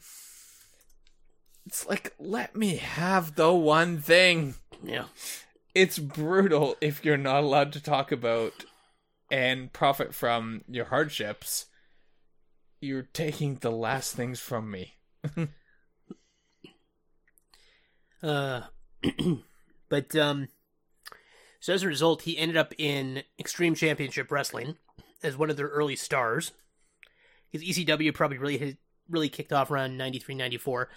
[1.66, 4.54] it's like let me have the one thing.
[4.82, 5.04] Yeah.
[5.74, 8.64] It's brutal if you're not allowed to talk about
[9.30, 11.66] and profit from your hardships.
[12.80, 14.94] You're taking the last things from me.
[18.24, 18.62] Uh,
[19.88, 20.46] but um,
[21.62, 24.78] so as a result, he ended up in Extreme Championship Wrestling
[25.22, 26.50] as one of their early stars.
[27.48, 30.88] Because ECW probably really hit, really kicked off around 93, 94.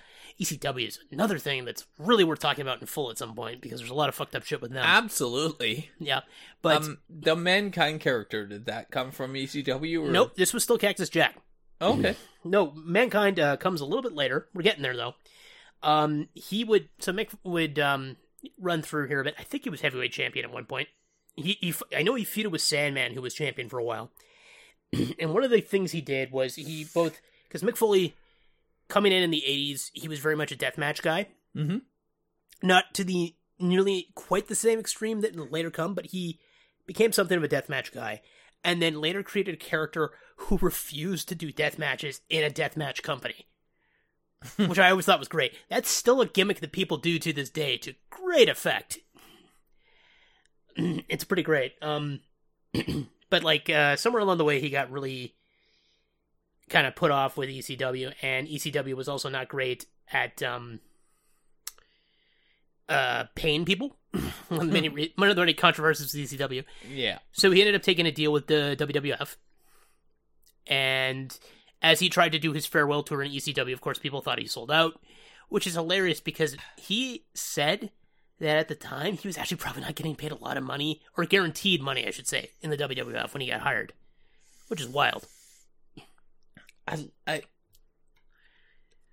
[0.41, 3.80] ECW is another thing that's really worth talking about in full at some point because
[3.80, 4.84] there's a lot of fucked up shit with them.
[4.84, 5.91] Absolutely.
[5.99, 6.22] yeah,
[6.63, 10.07] but um, the mankind character did that come from ECW?
[10.07, 10.11] Or...
[10.11, 11.36] nope, this was still Cactus Jack.
[11.80, 12.16] Okay.
[12.47, 14.47] No, Mankind uh, comes a little bit later.
[14.53, 15.16] We're getting there though.
[15.82, 18.18] Um, he would so Mick would um
[18.58, 19.36] run through here a bit.
[19.39, 20.89] I think he was heavyweight champion at one point.
[21.36, 24.12] He, he I know he feuded with Sandman, who was champion for a while.
[25.20, 28.16] and one of the things he did was he both because Mick Foley
[28.88, 31.28] coming in in the '80s, he was very much a deathmatch guy.
[31.56, 31.82] Mhm.
[32.64, 36.39] Not to the nearly quite the same extreme that later come, but he
[36.86, 38.22] became something of a deathmatch guy,
[38.64, 43.02] and then later created a character who refused to do death matches in a deathmatch
[43.02, 43.48] company.
[44.58, 45.54] which I always thought was great.
[45.70, 49.00] That's still a gimmick that people do to this day to great effect.
[50.76, 51.74] it's pretty great.
[51.82, 52.22] Um,
[53.30, 55.36] but like uh, somewhere along the way, he got really
[56.70, 60.80] kind of put off with ECW, and ECW was also not great at um,
[62.90, 63.96] uh, paying people.
[64.50, 66.64] one, of the many re- one of the many controversies with ECW.
[66.90, 67.20] Yeah.
[67.32, 69.36] So he ended up taking a deal with the WWF.
[70.68, 71.38] And
[71.82, 74.48] as he tried to do his farewell tour in ECW, of course, people thought he
[74.48, 75.00] sold out,
[75.50, 77.92] which is hilarious because he said
[78.40, 81.02] that at the time he was actually probably not getting paid a lot of money,
[81.18, 83.94] or guaranteed money, I should say, in the WWF when he got hired,
[84.68, 85.26] which is wild.
[86.88, 87.44] I I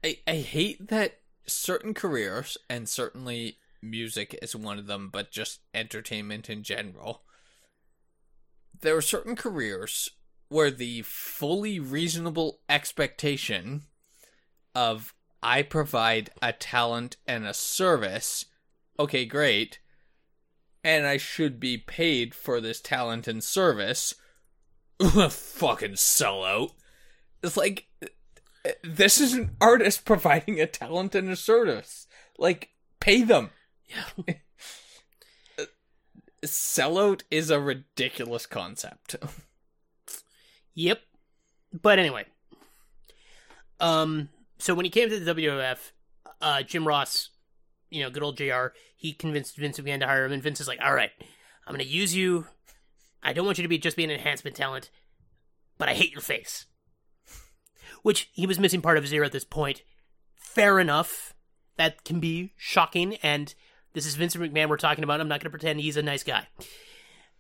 [0.04, 5.60] I, I hate that certain careers and certainly music is one of them, but just
[5.74, 7.22] entertainment in general.
[8.80, 10.10] There are certain careers
[10.52, 13.82] where the fully reasonable expectation
[14.74, 18.44] of I provide a talent and a service,
[18.98, 19.80] okay, great,
[20.84, 24.14] and I should be paid for this talent and service.
[25.00, 26.72] Fucking sellout.
[27.42, 27.86] It's like
[28.82, 32.06] this is an artist providing a talent and a service.
[32.38, 33.50] Like, pay them.
[33.88, 34.34] Yeah.
[36.44, 39.16] Sellout is a ridiculous concept.
[40.74, 41.00] Yep.
[41.72, 42.24] But anyway.
[43.80, 45.92] Um so when he came to the WWF,
[46.40, 47.30] uh Jim Ross,
[47.90, 48.66] you know, good old JR,
[48.96, 51.10] he convinced Vince McMahon to hire him and Vince is like, "All right,
[51.66, 52.46] I'm to use you.
[53.22, 54.90] I don't want you to be just be an enhancement talent,
[55.78, 56.66] but I hate your face."
[58.02, 59.82] Which he was missing part of his ear at this point.
[60.34, 61.34] Fair enough.
[61.76, 63.54] That can be shocking and
[63.94, 65.20] this is Vince McMahon we're talking about.
[65.20, 66.46] I'm not to pretend he's a nice guy.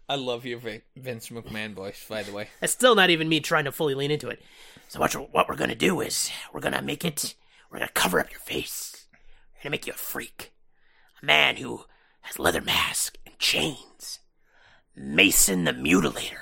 [0.08, 2.48] I love your Vi- Vince McMahon voice, by the way.
[2.60, 4.42] That's still not even me trying to fully lean into it.
[4.88, 7.34] So what, what we're gonna do is we're gonna make it.
[7.70, 9.06] We're gonna cover up your face.
[9.54, 10.52] We're gonna make you a freak,
[11.22, 11.84] a man who
[12.22, 14.18] has leather mask and chains.
[14.94, 16.36] Mason the Mutilator.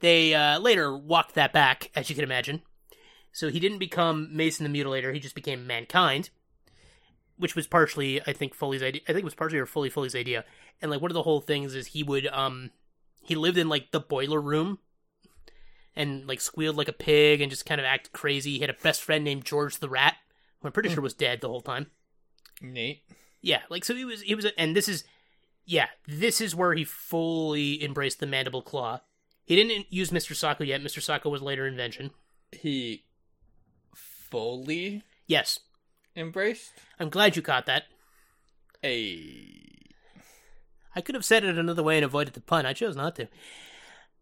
[0.00, 2.62] They uh, later walked that back, as you can imagine.
[3.32, 5.14] So he didn't become Mason the Mutilator.
[5.14, 6.28] He just became Mankind,
[7.36, 9.02] which was partially, I think, Foley's idea.
[9.04, 10.44] I think it was partially or fully Foley's idea.
[10.80, 12.70] And like one of the whole things is he would um
[13.22, 14.78] he lived in like the boiler room
[15.94, 18.54] and like squealed like a pig and just kind of acted crazy.
[18.54, 20.16] He had a best friend named George the Rat,
[20.60, 21.86] who I'm pretty sure was dead the whole time.
[22.60, 23.02] Nate.
[23.40, 25.04] Yeah, like so he was he was a, and this is
[25.64, 29.00] yeah, this is where he fully embraced the mandible claw.
[29.44, 30.34] He didn't use Mr.
[30.34, 30.80] Socko yet.
[30.80, 31.00] Mr.
[31.00, 32.10] Socko was later invention.
[32.52, 33.04] He
[33.94, 35.60] fully Yes.
[36.16, 37.84] Embraced I'm glad you caught that.
[38.84, 39.58] a.
[40.94, 42.66] I could have said it another way and avoided the pun.
[42.66, 43.28] I chose not to.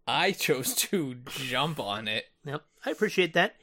[0.07, 2.26] I chose to jump on it.
[2.45, 3.57] Yep, I appreciate that.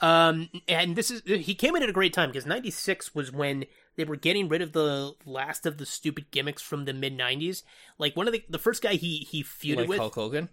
[0.00, 3.64] Um, and this is he came in at a great time because '96 was when
[3.96, 7.64] they were getting rid of the last of the stupid gimmicks from the mid '90s.
[7.98, 9.98] Like one of the the first guy he he feuded Like with.
[9.98, 10.48] Hulk Hogan.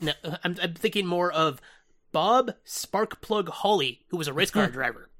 [0.00, 0.12] No,
[0.42, 1.60] I'm I'm thinking more of
[2.12, 5.10] Bob Sparkplug Holly, who was a race car driver.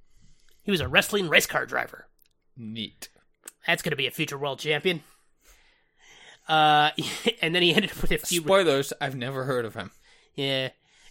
[0.66, 2.08] He was a wrestling race car driver.
[2.56, 3.08] Neat.
[3.66, 5.02] That's going to be a future world champion.
[6.48, 6.90] Uh,
[7.40, 8.40] and then he ended up with a few.
[8.40, 9.92] Spoilers, I've never heard of him.
[10.34, 10.70] Yeah,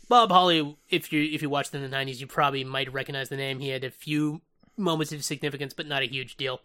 [0.10, 0.78] Bob Holly.
[0.90, 3.60] If you if you watched in the '90s, you probably might recognize the name.
[3.60, 4.42] He had a few
[4.78, 6.60] moments of significance, but not a huge deal.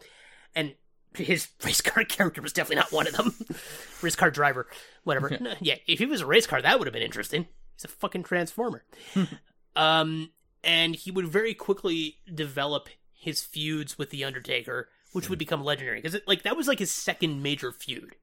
[0.55, 0.75] And
[1.15, 3.35] his race car character was definitely not one of them.
[4.03, 4.67] race car driver,
[5.05, 5.31] whatever.
[5.41, 7.47] No, yeah, if he was a race car, that would have been interesting.
[7.77, 8.83] He's a fucking transformer.
[9.77, 10.31] um,
[10.63, 16.01] and he would very quickly develop his feuds with the Undertaker, which would become legendary
[16.01, 18.17] because like that was like his second major feud.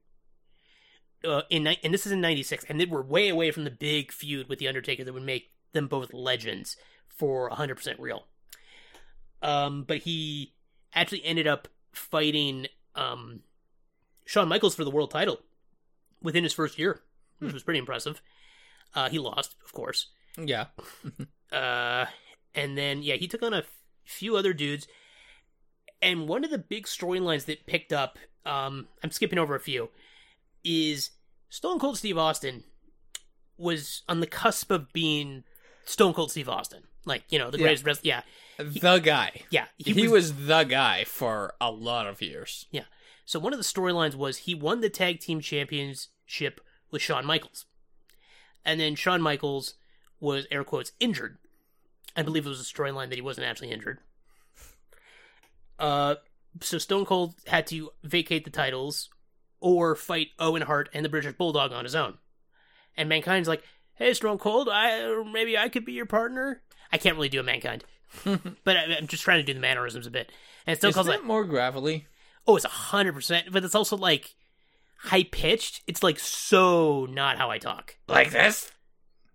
[1.24, 4.12] Uh, in and this is in '96, and they were way away from the big
[4.12, 6.76] feud with the Undertaker that would make them both legends
[7.08, 8.24] for 100% real.
[9.42, 10.54] Um, but he
[10.94, 13.40] actually ended up fighting um,
[14.24, 15.40] Shawn Michaels for the world title
[16.22, 17.00] within his first year,
[17.38, 18.22] which was pretty impressive.
[18.94, 20.06] Uh, he lost, of course.
[20.36, 20.66] Yeah.
[21.50, 22.04] Uh,
[22.58, 23.66] and then yeah, he took on a f-
[24.04, 24.86] few other dudes.
[26.00, 29.90] And one of the big storylines that picked up, um, I'm skipping over a few,
[30.64, 31.10] is
[31.48, 32.64] Stone Cold Steve Austin
[33.56, 35.42] was on the cusp of being
[35.84, 37.64] Stone Cold Steve Austin, like you know the Yeah.
[37.64, 38.08] greatest wrestler.
[38.08, 38.22] Yeah,
[38.58, 39.42] The guy.
[39.50, 39.66] yeah.
[39.76, 42.66] He, was, the guy for a lot of years.
[42.70, 42.84] Yeah.
[43.24, 47.66] So one of the storylines was he won the tag team championship with Shawn Michaels.
[48.64, 49.74] And then Shawn Michaels
[50.20, 51.38] was air quotes injured.
[52.18, 54.00] I believe it was a storyline that he wasn't actually injured.
[55.78, 56.16] Uh
[56.60, 59.08] so Stone Cold had to vacate the titles
[59.60, 62.18] or fight Owen Hart and the British Bulldog on his own.
[62.96, 63.62] And Mankind's like,
[63.94, 66.62] "Hey Stone Cold, I maybe I could be your partner."
[66.92, 67.84] I can't really do a Mankind.
[68.24, 70.32] but I, I'm just trying to do the mannerisms a bit.
[70.66, 72.06] And Stone Isn't Cold's like, more gravelly?
[72.46, 74.34] Oh, it's a hundred percent, but it's also like
[74.98, 75.82] high pitched.
[75.86, 77.96] It's like so not how I talk.
[78.08, 78.72] Like this?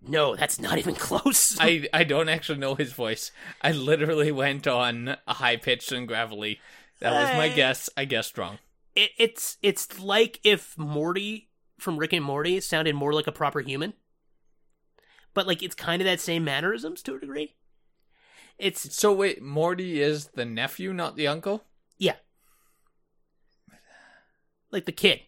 [0.08, 1.58] No, that's not even close.
[1.62, 3.32] I, I don't actually know his voice.
[3.62, 6.60] I literally went on a high pitched and gravelly.
[6.99, 7.89] That was my Uh, guess.
[7.95, 8.60] I guessed wrong.
[8.95, 11.49] it, it's it's like if Morty
[11.80, 13.93] from Rick and Morty sounded more like a proper human,
[15.34, 17.56] but like it's kind of that same mannerisms to a degree.
[18.58, 21.64] It's So wait, Morty is the nephew, not the uncle?
[21.97, 22.16] yeah,
[24.72, 25.22] like the kid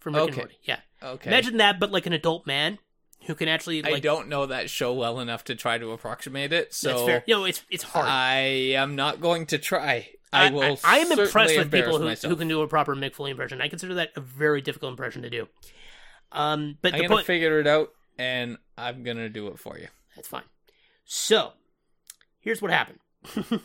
[0.00, 0.58] from Rick and Morty.
[0.62, 1.28] Yeah, Okay.
[1.30, 2.78] imagine that, but like an adult man
[3.26, 6.74] who can actually I don't know that show well enough to try to approximate it,
[6.74, 7.24] so that's fair.
[7.26, 8.06] You know, it's it's hard.
[8.08, 8.38] I
[8.74, 10.08] am not going to try.
[10.32, 10.78] I, will.
[10.84, 12.30] I, am impressed with people who, myself.
[12.30, 13.60] who can do a proper Mick Foley impression.
[13.60, 15.48] I consider that a very difficult impression to do.
[16.30, 19.88] Um, but I'm gonna point figure it out, and I'm gonna do it for you.
[20.14, 20.44] that's fine.
[21.04, 21.52] So
[22.38, 23.00] here's what happened.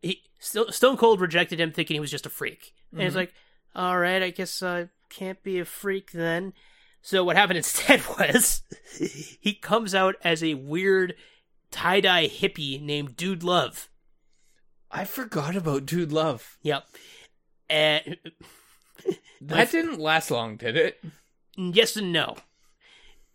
[0.00, 3.16] he Stone Cold rejected him, thinking he was just a freak, and he's Mhm.
[3.16, 3.34] like,
[3.74, 6.54] "All right, I guess I can't be a freak then."
[7.02, 8.62] So what happened instead was
[9.40, 11.14] he comes out as a weird
[11.70, 13.88] tie dye hippie named Dude Love.
[14.90, 16.58] I forgot about Dude Love.
[16.62, 16.84] Yep.
[17.68, 18.16] And
[19.40, 21.02] That didn't last long, did it?
[21.56, 22.36] yes and no.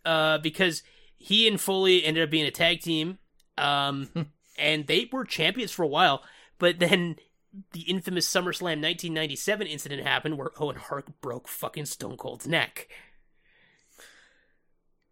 [0.04, 0.82] Uh, because
[1.16, 3.18] he and Foley ended up being a tag team,
[3.58, 4.08] um,
[4.58, 6.22] and they were champions for a while.
[6.58, 7.16] But then
[7.72, 12.88] the infamous SummerSlam 1997 incident happened where Owen Hart broke fucking Stone Cold's neck.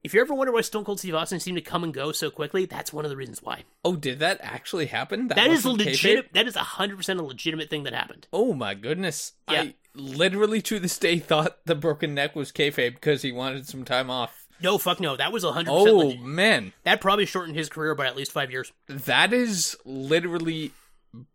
[0.06, 2.30] If you ever wonder why Stone Cold Steve Austin seemed to come and go so
[2.30, 3.64] quickly, that's one of the reasons why.
[3.84, 5.26] Oh, did that actually happen?
[5.26, 6.32] that is wasn't legit.
[6.32, 8.28] That is hundred percent a legitimate thing that happened.
[8.32, 9.32] Oh my goodness!
[9.50, 9.62] Yeah.
[9.62, 13.84] I literally to this day thought the broken neck was kayfabe because he wanted some
[13.84, 14.46] time off.
[14.62, 15.16] No, fuck no.
[15.16, 15.88] That was hundred percent.
[15.88, 16.22] Oh legit.
[16.22, 18.70] man, That probably shortened his career by at least five years.
[18.86, 20.70] that is literally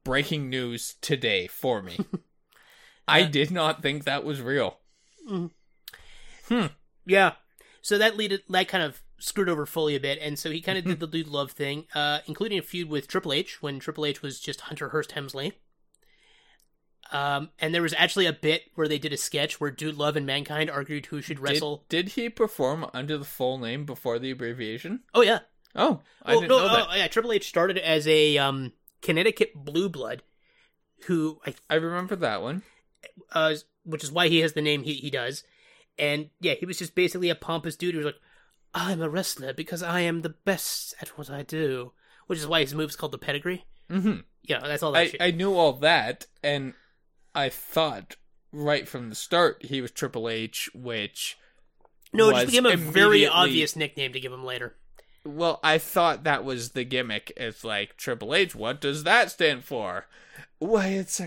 [0.05, 1.97] breaking news today for me.
[3.05, 4.77] I did not think that was real.
[5.27, 5.47] Hmm.
[7.05, 7.33] Yeah.
[7.81, 10.77] So that lead that kind of screwed over Foley a bit, and so he kind
[10.77, 14.05] of did the dude love thing, uh, including a feud with Triple H when Triple
[14.05, 15.53] H was just Hunter Hearst Helmsley.
[17.11, 20.15] Um, and there was actually a bit where they did a sketch where Dude Love
[20.15, 21.83] and Mankind argued who should wrestle.
[21.89, 25.01] did he perform under the full name before the abbreviation?
[25.13, 25.39] oh yeah,
[25.75, 26.87] Oh, I oh didn't no, know that.
[26.89, 27.07] oh, yeah.
[27.07, 28.71] Triple H started as a um,
[29.01, 30.21] Connecticut Blue Blood,
[31.07, 32.61] who I I remember that one.
[33.33, 35.43] uh, which is why he has the name he, he does.
[35.97, 38.19] And yeah, he was just basically a pompous dude who was like,
[38.73, 41.91] I'm a wrestler because I am the best at what I do.
[42.27, 43.65] Which is why his move's called the pedigree.
[43.89, 45.21] hmm Yeah, that's all that I, shit.
[45.21, 46.73] I knew all that, and
[47.35, 48.15] I thought
[48.53, 51.37] right from the start he was Triple H, which
[52.13, 54.75] no, it just became a very obvious nickname to give him later.
[55.25, 57.33] well, I thought that was the gimmick.
[57.35, 58.55] It's like Triple H.
[58.55, 60.05] What does that stand for?
[60.59, 61.19] Why, it's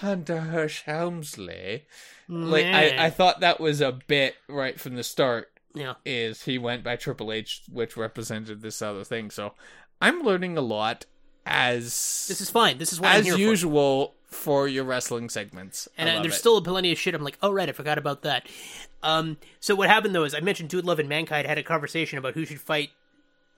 [0.00, 1.84] Hunter Hearst Helmsley.
[2.28, 5.48] Like I, I thought that was a bit right from the start.
[5.74, 5.94] yeah.
[6.04, 9.30] Is he went by Triple H, which represented this other thing.
[9.30, 9.54] So
[10.00, 11.06] I'm learning a lot
[11.46, 12.78] as This is fine.
[12.78, 14.68] This is what I'm as here usual for.
[14.68, 15.88] your wrestling segments.
[15.96, 16.38] And I uh, love there's it.
[16.38, 17.14] still plenty of shit.
[17.14, 18.46] I'm like, oh right, I forgot about that.
[19.02, 22.18] Um, so what happened though is I mentioned Dude Love and Mankind had a conversation
[22.18, 22.90] about who should fight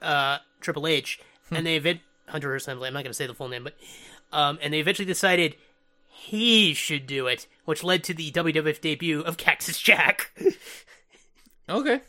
[0.00, 1.56] uh, Triple H, Hmm.
[1.56, 2.86] and they event Hunter Hearst Helmsley.
[2.86, 3.74] I'm not going to say the full name, but
[4.32, 5.56] um, and they eventually decided
[6.22, 10.30] he should do it, which led to the WWF debut of Cactus Jack.
[11.68, 12.00] Okay.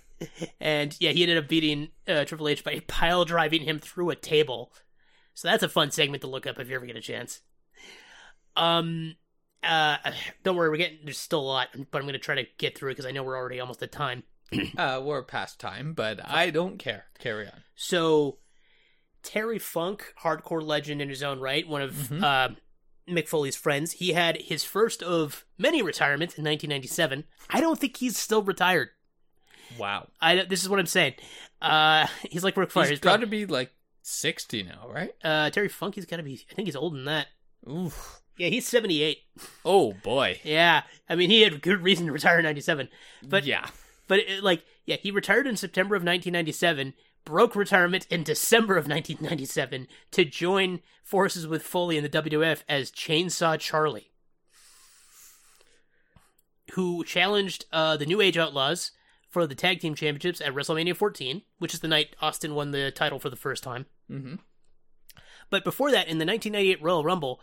[0.60, 4.16] and yeah, he ended up beating uh, Triple H by pile driving him through a
[4.16, 4.72] table.
[5.36, 7.42] So that's a fun segment to look up if you ever get a chance.
[8.56, 9.16] Um,
[9.64, 9.98] uh,
[10.44, 12.76] don't worry, we're getting there's still a lot, but I'm going to try to get
[12.78, 14.24] through it because I know we're already almost at time.
[14.78, 17.06] Uh, we're past time, but I don't care.
[17.20, 17.62] Carry on.
[17.76, 18.40] So,
[19.24, 22.24] Terry Funk, hardcore legend in his own right, one of Mhm.
[22.24, 22.56] uh,
[23.08, 27.24] Mick Foley's friends, he had his first of many retirements in 1997.
[27.50, 28.90] I don't think he's still retired.
[29.78, 30.08] Wow.
[30.20, 31.14] I this is what I'm saying.
[31.62, 32.86] Uh, he's like Ric Flair.
[32.86, 33.72] He's He's got to be like
[34.04, 35.14] 60 now, right?
[35.24, 35.96] uh, Terry Funk.
[35.96, 36.46] He's got to be.
[36.50, 37.28] I think he's older than that.
[37.70, 38.22] Oof.
[38.38, 39.20] Yeah, he's 78.
[39.66, 40.40] Oh boy.
[40.44, 42.90] Yeah, I mean he had good reason to retire in 97.
[43.24, 43.68] But yeah.
[44.08, 46.94] but it, like yeah, he retired in September of 1997.
[47.24, 52.92] Broke retirement in December of 1997 to join forces with Foley in the WWF as
[52.92, 54.12] Chainsaw Charlie,
[56.74, 58.92] who challenged uh, the New Age Outlaws
[59.30, 62.92] for the tag team championships at WrestleMania 14, which is the night Austin won the
[62.92, 63.86] title for the first time.
[64.10, 64.36] Mm-hmm.
[65.50, 67.40] But before that, in the 1998 Royal Rumble,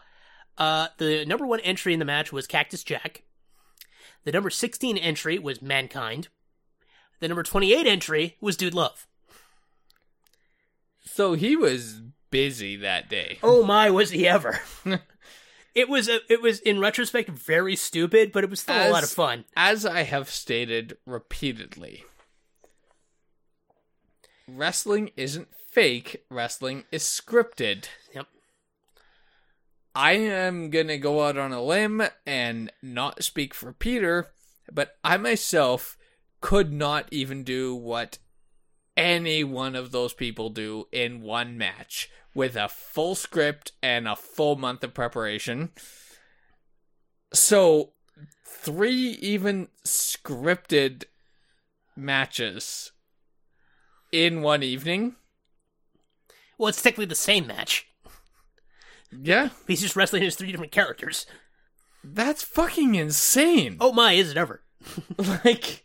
[0.59, 3.23] uh, the number one entry in the match was Cactus Jack.
[4.25, 6.29] The number 16 entry was Mankind.
[7.21, 9.07] The number 28 entry was Dude Love.
[11.13, 13.39] So he was busy that day.
[13.43, 14.61] Oh my, was he ever!
[15.75, 19.03] it was a, it was in retrospect very stupid, but it was still a lot
[19.03, 19.45] of fun.
[19.57, 22.05] As I have stated repeatedly,
[24.47, 27.87] wrestling isn't fake, wrestling is scripted.
[28.15, 28.27] Yep.
[29.95, 34.29] I am going to go out on a limb and not speak for Peter,
[34.71, 35.97] but I myself
[36.41, 38.19] could not even do what
[38.99, 44.17] any one of those people do in one match with a full script and a
[44.17, 45.71] full month of preparation.
[47.33, 47.93] So,
[48.45, 51.05] three even scripted
[51.97, 52.93] matches
[54.13, 55.17] in one evening.
[56.59, 57.87] Well, it's technically the same match.
[59.11, 61.25] Yeah, He's just wrestling as three different characters.
[62.05, 63.77] that's fucking insane.
[63.81, 64.63] Oh my, is it ever?
[65.45, 65.85] Like,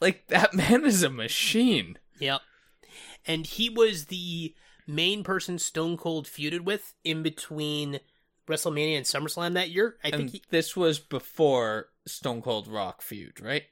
[0.00, 1.98] like that man is a machine.
[2.18, 2.40] Yep.
[3.26, 4.54] And he was the
[4.86, 8.00] main person Stone Cold feuded with in between
[8.48, 9.96] WrestleMania and SummerSlam that year.
[10.04, 13.64] I think And he, this was before Stone Cold Rock feud, right?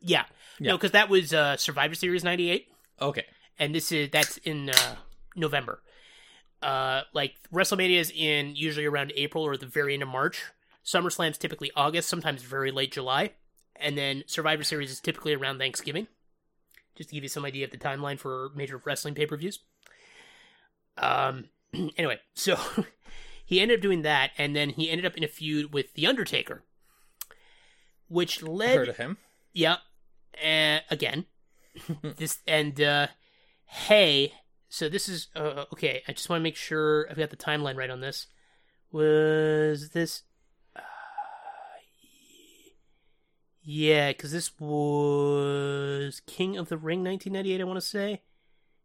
[0.00, 0.24] yeah.
[0.58, 0.70] Yeah.
[0.72, 2.68] No, because that was uh, Survivor Series 98.
[3.00, 3.24] Okay.
[3.58, 4.94] and this is that's in uh,
[5.34, 5.82] November.
[6.62, 10.42] Uh, like WrestleMania is in usually around April or the very end of March.
[10.84, 13.32] SummerSlam's typically August, sometimes very late July,
[13.80, 16.06] and then Survivor Series is typically around Thanksgiving.
[16.96, 19.60] Just to give you some idea of the timeline for major wrestling pay per views.
[20.98, 21.46] Um.
[21.98, 22.56] Anyway, so
[23.44, 26.06] he ended up doing that, and then he ended up in a feud with the
[26.06, 26.62] Undertaker,
[28.08, 29.18] which led Heard of him?
[29.52, 29.76] yeah.
[30.42, 31.26] Uh, again.
[32.16, 33.08] this and uh
[33.66, 34.32] hey,
[34.68, 37.76] so this is uh, okay, I just want to make sure I've got the timeline
[37.76, 38.26] right on this.
[38.92, 40.22] Was this
[40.74, 40.80] uh,
[43.68, 48.22] Yeah, cuz this was King of the Ring 1998 I want to say.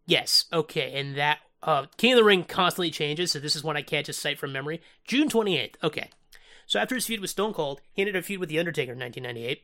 [0.05, 3.77] Yes, okay, and that uh King of the Ring constantly changes, so this is one
[3.77, 4.81] I can't just cite from memory.
[5.05, 5.75] June 28th.
[5.83, 6.09] Okay.
[6.65, 8.99] So after his feud with Stone Cold, he ended a feud with The Undertaker in
[8.99, 9.63] 1998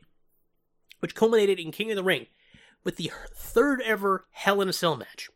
[1.00, 2.26] which culminated in King of the Ring
[2.84, 5.30] with the third ever Hell in a Cell match.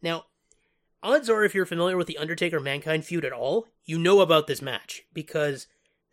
[0.00, 0.26] Now,
[1.02, 4.46] odds are if you're familiar with the Undertaker Mankind feud at all, you know about
[4.46, 5.66] this match because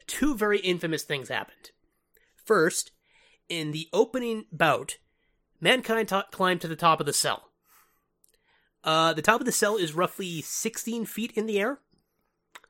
[0.08, 1.72] two very infamous things happened.
[2.50, 2.90] First,
[3.48, 4.98] in the opening bout,
[5.62, 7.52] Mankind t- climbed to the top of the cell.
[8.84, 11.80] Uh, the top of the cell is roughly 16 feet in the air.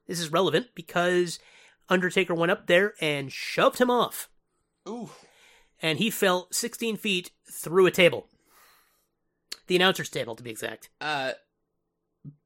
[0.06, 1.40] This is relevant because
[1.88, 4.28] Undertaker went up there and shoved him off
[4.86, 5.12] Ooh.
[5.82, 8.28] and he fell 16 feet through a table.
[9.68, 10.90] The announcer's table, to be exact.
[11.00, 11.32] Uh,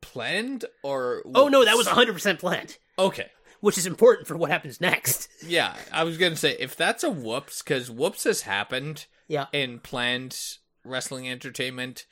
[0.02, 1.24] planned or?
[1.34, 2.26] Oh no, that was whoops?
[2.26, 3.32] 100% planned, Okay.
[3.64, 5.30] Which is important for what happens next.
[5.48, 9.46] Yeah, I was gonna say if that's a whoops, because whoops has happened Yeah.
[9.54, 10.38] in planned
[10.84, 12.06] wrestling entertainment,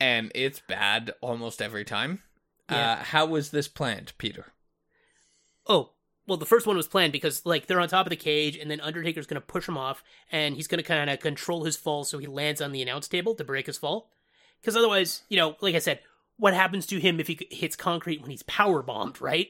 [0.00, 2.22] and it's bad almost every time.
[2.68, 2.92] Yeah.
[2.92, 4.46] Uh, how was this planned, Peter?
[5.68, 5.92] Oh,
[6.26, 8.68] well, the first one was planned because, like, they're on top of the cage, and
[8.70, 11.76] then Undertaker's going to push him off, and he's going to kind of control his
[11.76, 14.10] fall so he lands on the announce table to break his fall.
[14.60, 16.00] Because otherwise, you know, like I said,
[16.36, 19.48] what happens to him if he hits concrete when he's power bombed, right?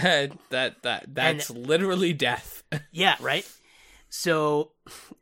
[0.50, 2.62] that that that's literally death.
[2.92, 3.48] Yeah, right.
[4.08, 4.72] So,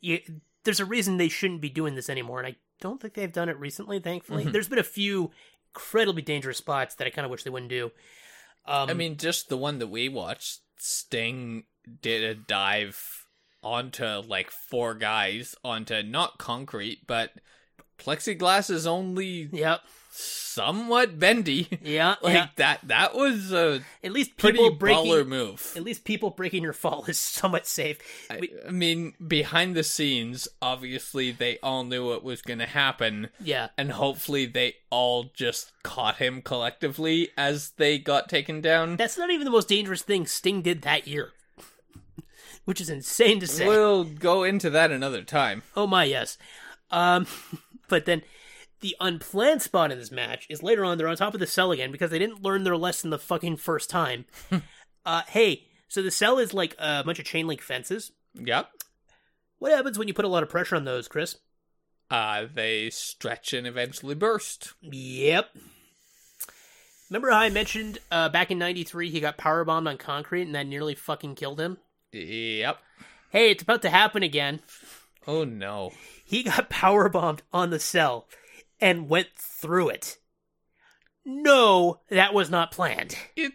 [0.00, 0.20] you,
[0.64, 3.48] there's a reason they shouldn't be doing this anymore, and I don't think they've done
[3.48, 3.98] it recently.
[4.00, 4.52] Thankfully, Mhm.
[4.52, 5.30] there's been a few
[5.74, 7.92] incredibly dangerous spots that I kind of wish they wouldn't do.
[8.66, 11.64] Um, I mean, just the one that we watched Sting
[12.00, 13.26] did a dive
[13.62, 17.30] onto like four guys onto not concrete, but
[17.98, 19.80] plexiglass is only Yep.
[20.14, 21.66] Somewhat bendy.
[21.82, 22.16] Yeah.
[22.22, 22.46] like yeah.
[22.56, 25.06] that that was a At least pretty people breaking.
[25.10, 25.72] baller move.
[25.74, 27.98] At least people breaking your fall is somewhat safe.
[28.30, 32.66] I, We- I mean, behind the scenes, obviously they all knew what was going to
[32.66, 33.68] happen, yeah.
[33.78, 38.96] and hopefully they all just caught him collectively as they got taken down.
[38.96, 41.32] That's not even the most dangerous thing Sting did that year.
[42.64, 43.66] Which is insane to say.
[43.66, 45.62] We'll go into that another time.
[45.74, 46.36] Oh my yes.
[46.90, 47.26] Um
[47.88, 48.22] but then
[48.82, 51.72] the unplanned spot in this match is later on they're on top of the cell
[51.72, 54.26] again because they didn't learn their lesson the fucking first time.
[55.06, 58.12] uh hey, so the cell is like a bunch of chain link fences.
[58.34, 58.68] Yep.
[59.58, 61.36] What happens when you put a lot of pressure on those, Chris?
[62.10, 64.74] Uh, they stretch and eventually burst.
[64.82, 65.48] Yep.
[67.08, 70.66] Remember how I mentioned uh, back in '93 he got powerbombed on concrete and that
[70.66, 71.78] nearly fucking killed him?
[72.12, 72.78] Yep.
[73.30, 74.60] Hey, it's about to happen again.
[75.26, 75.92] Oh no.
[76.24, 78.26] He got powerbombed on the cell
[78.82, 80.18] and went through it.
[81.24, 83.16] No, that was not planned.
[83.36, 83.52] It.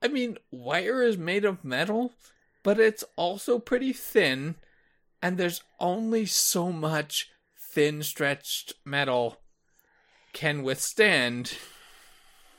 [0.00, 2.14] I mean, wire is made of metal,
[2.62, 4.54] but it's also pretty thin,
[5.22, 9.38] and there's only so much thin stretched metal
[10.32, 11.58] can withstand,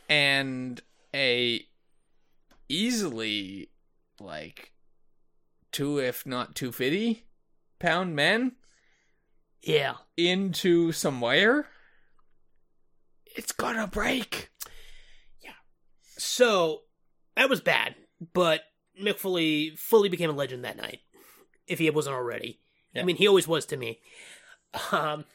[0.07, 0.81] and
[1.13, 1.65] a
[2.67, 3.71] easily
[4.19, 4.73] like
[5.71, 7.25] two, if not two fifty
[7.79, 8.51] pound man
[9.63, 9.95] Yeah.
[10.17, 11.67] into some wire,
[13.35, 14.49] it's gonna break.
[15.41, 15.51] Yeah.
[16.17, 16.81] So
[17.35, 17.95] that was bad,
[18.33, 18.61] but
[19.01, 20.99] Mick Foley fully became a legend that night,
[21.67, 22.59] if he wasn't already.
[22.95, 23.99] I mean, he always was to me.
[24.91, 25.25] Um,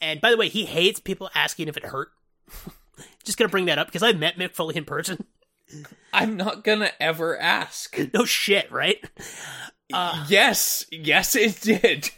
[0.00, 2.08] and by the way, he hates people asking if it hurt.
[3.24, 5.24] Just gonna bring that up because I met Mick Foley in person.
[6.12, 7.96] I'm not gonna ever ask.
[8.12, 8.98] No shit, right?
[9.92, 12.10] Uh, yes, yes, it did.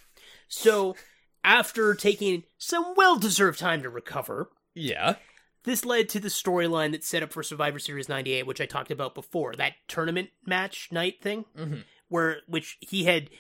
[0.49, 0.97] so
[1.45, 5.17] after taking some well-deserved time to recover, Yeah.
[5.65, 8.91] This led to the storyline that set up for Survivor Series 98, which I talked
[8.91, 9.55] about before.
[9.55, 11.85] That tournament match night thing, Mhm.
[12.09, 13.31] where which he had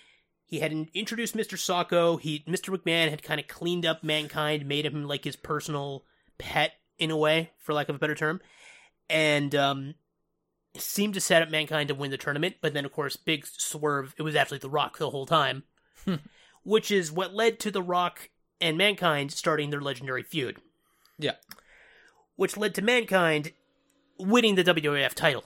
[0.47, 1.57] he had introduced Mr.
[1.57, 2.21] Socko.
[2.21, 2.77] He Mr.
[2.77, 6.05] McMahon had kind of cleaned up mankind, made him like his personal
[6.39, 8.41] pet in a way, for lack of a better term,
[9.09, 9.95] and um,
[10.77, 12.57] seemed to set up mankind to win the tournament.
[12.61, 14.15] But then, of course, big swerve.
[14.19, 15.65] It was actually The Rock the whole time,
[16.63, 18.29] which is what led to The Rock
[18.61, 20.59] and mankind starting their legendary feud
[21.19, 21.37] Yeah.
[22.37, 23.53] which led to Mankind
[24.19, 25.45] winning the WWF title.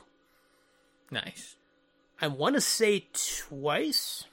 [1.10, 1.56] Nice.
[2.20, 4.24] I want to say twice.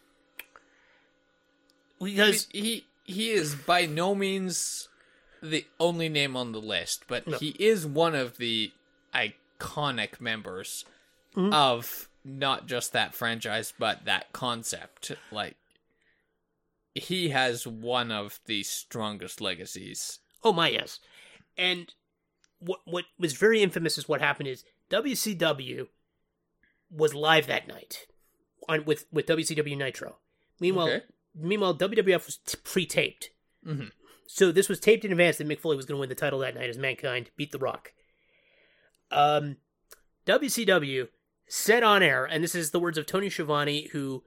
[2.01, 4.87] Because he he is by no means
[5.41, 7.37] the only name on the list, but No.
[7.37, 8.71] he is one of the
[9.13, 10.85] iconic members
[11.35, 11.53] mm-hmm.
[11.53, 15.11] of not just that franchise but that concept.
[15.31, 15.55] Like
[16.95, 20.19] he has one of the strongest legacies.
[20.43, 20.99] oh my yes,
[21.57, 21.93] and
[22.59, 25.87] what what was very infamous is what happened is WCW
[26.89, 28.07] was live that night
[28.69, 30.17] on with with WCW Nitro.
[30.59, 31.03] Meanwhile, Okay.
[31.35, 33.31] meanwhile WWF was t- pre-taped.
[33.65, 33.91] Mhm.
[34.27, 36.39] So this was taped in advance that Mick Foley was going to win the title
[36.39, 37.93] that night as Mankind beat The Rock.
[39.11, 39.57] Um,
[40.25, 41.09] WCW
[41.47, 44.23] said on air, and this is the words of Tony Schiavone, who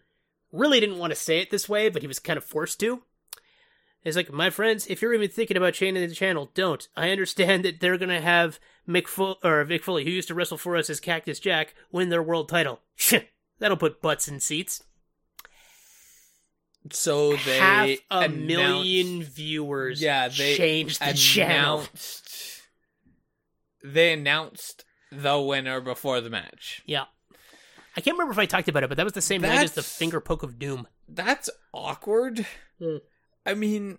[0.53, 3.03] really didn't want to say it this way, but he was kind of forced to.
[4.07, 6.87] It's like, my friends, if you're even thinking about changing the channel, don't.
[6.97, 10.59] I understand that they're gonna have Mick Fo- or Vic Foley, who used to wrestle
[10.59, 12.81] for us as Cactus Jack, win their world title.
[13.59, 14.85] That'll put butts in seats.
[16.93, 20.01] So they Half a announced- million viewers.
[20.01, 21.83] Yeah, they changed the channel.
[23.83, 26.83] they announced the winner before the match.
[26.87, 27.07] Yeah.
[27.97, 29.73] I can't remember if I talked about it, but that was the same night as
[29.73, 30.87] the finger poke of doom.
[31.09, 32.47] That's awkward.
[32.79, 32.99] Hmm.
[33.47, 33.99] I mean,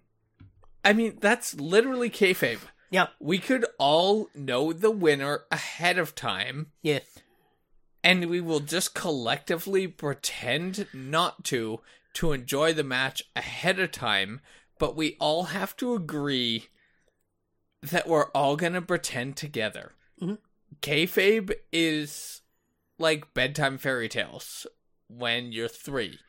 [0.83, 2.59] I mean that's literally kayfabe.
[2.89, 3.07] Yeah.
[3.19, 6.99] We could all know the winner ahead of time, Yeah.
[8.03, 11.81] and we will just collectively pretend not to
[12.13, 14.41] to enjoy the match ahead of time.
[14.79, 16.67] But we all have to agree
[17.81, 19.93] that we're all gonna pretend together.
[20.21, 20.39] Mhm.
[20.81, 22.41] Kayfabe is
[22.97, 24.65] like bedtime fairy tales
[25.07, 26.19] when you're three.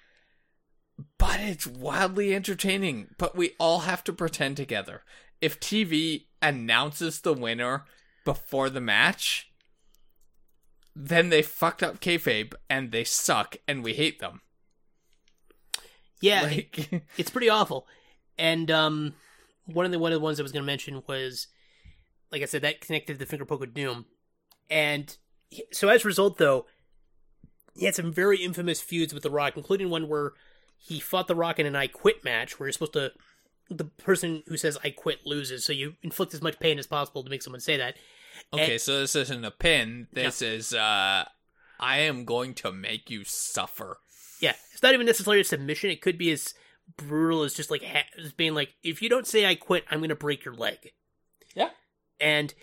[1.19, 3.15] But it's wildly entertaining.
[3.19, 5.03] But we all have to pretend together.
[5.41, 7.85] If TV announces the winner
[8.25, 9.51] before the match,
[10.95, 14.41] then they fucked up kayfabe and they suck and we hate them.
[16.21, 17.87] Yeah, Like, it's pretty awful.
[18.37, 19.15] And um,
[19.67, 21.47] one of the one of the ones I was going to mention was,
[22.33, 24.07] like I said, that connected to the finger poke of doom.
[24.69, 25.17] And
[25.73, 26.67] so as a result, though,
[27.75, 30.33] he had some very infamous feuds with The Rock, including one where
[30.79, 33.13] he fought The Rock in an I Quit match, where you're supposed to.
[33.71, 37.23] The person who says I quit loses, so you inflict as much pain as possible
[37.23, 37.97] to make someone say that.
[38.51, 40.07] Okay, so this isn't a pin.
[40.11, 41.27] This is uh
[41.79, 43.99] I am going to make you suffer.
[44.41, 45.91] Yeah, it's not even necessarily a submission.
[45.91, 46.55] It could be as
[46.97, 49.99] brutal as just like ha- as being like, if you don't say I quit, I'm
[49.99, 50.93] going to break your leg.
[51.55, 51.71] Yeah.
[52.21, 52.55] And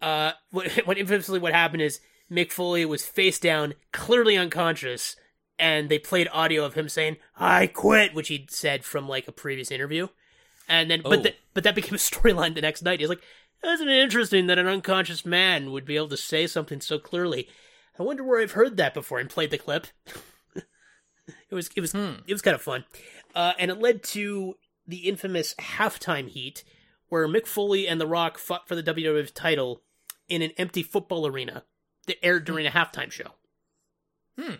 [0.00, 2.00] uh, what, what infamously what happened is
[2.30, 5.16] Mick Foley was face down, clearly unconscious,
[5.62, 9.32] and they played audio of him saying "I quit," which he'd said from like a
[9.32, 10.08] previous interview,
[10.68, 11.10] and then Oh.
[11.10, 13.00] but th- but that became a storyline the next night.
[13.00, 13.22] He's like,
[13.64, 17.48] "Isn't it interesting that an unconscious man would be able to say something so clearly?"
[17.98, 19.86] I wonder where I've heard that before, and played the clip.
[20.56, 22.14] it was it was Hmm.
[22.26, 22.84] it was kind of fun,
[23.34, 24.56] uh, and it led to
[24.86, 26.64] the infamous halftime heat
[27.08, 29.82] where Mick Foley and The Rock fought for the WWF title
[30.28, 31.64] in an empty football arena
[32.06, 33.32] that aired during a halftime show.
[34.40, 34.54] Hmm.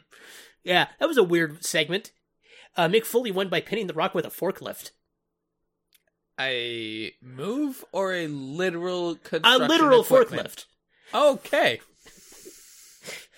[0.65, 2.13] Yeah, that was a weird segment.
[2.77, 4.93] Uh, Mick Foley won by pinning The Rock with a forklift.
[6.41, 10.67] A move or a literal A literal equipment?
[11.13, 11.35] forklift.
[11.35, 11.81] Okay.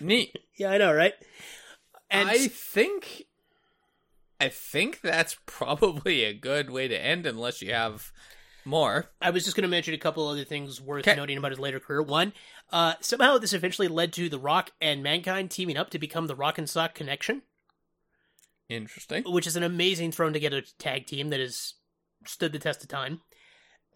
[0.01, 0.37] Neat.
[0.57, 1.15] Yeah, I know, right?
[2.11, 3.25] And I think
[4.41, 8.13] I think that's probably a good way to end unless you have
[8.65, 9.11] more.
[9.20, 11.15] I was just going to mention a couple other things worth 'Kay.
[11.16, 12.03] noting about his later career.
[12.03, 12.32] One,
[12.73, 16.35] uh, somehow this eventually led to The Rock and Mankind teaming up to become the
[16.36, 17.43] Rock and Sock Connection,
[18.69, 19.24] Interesting.
[19.24, 21.74] which is an amazing thrown together tag team that has
[22.27, 23.20] stood the test of time.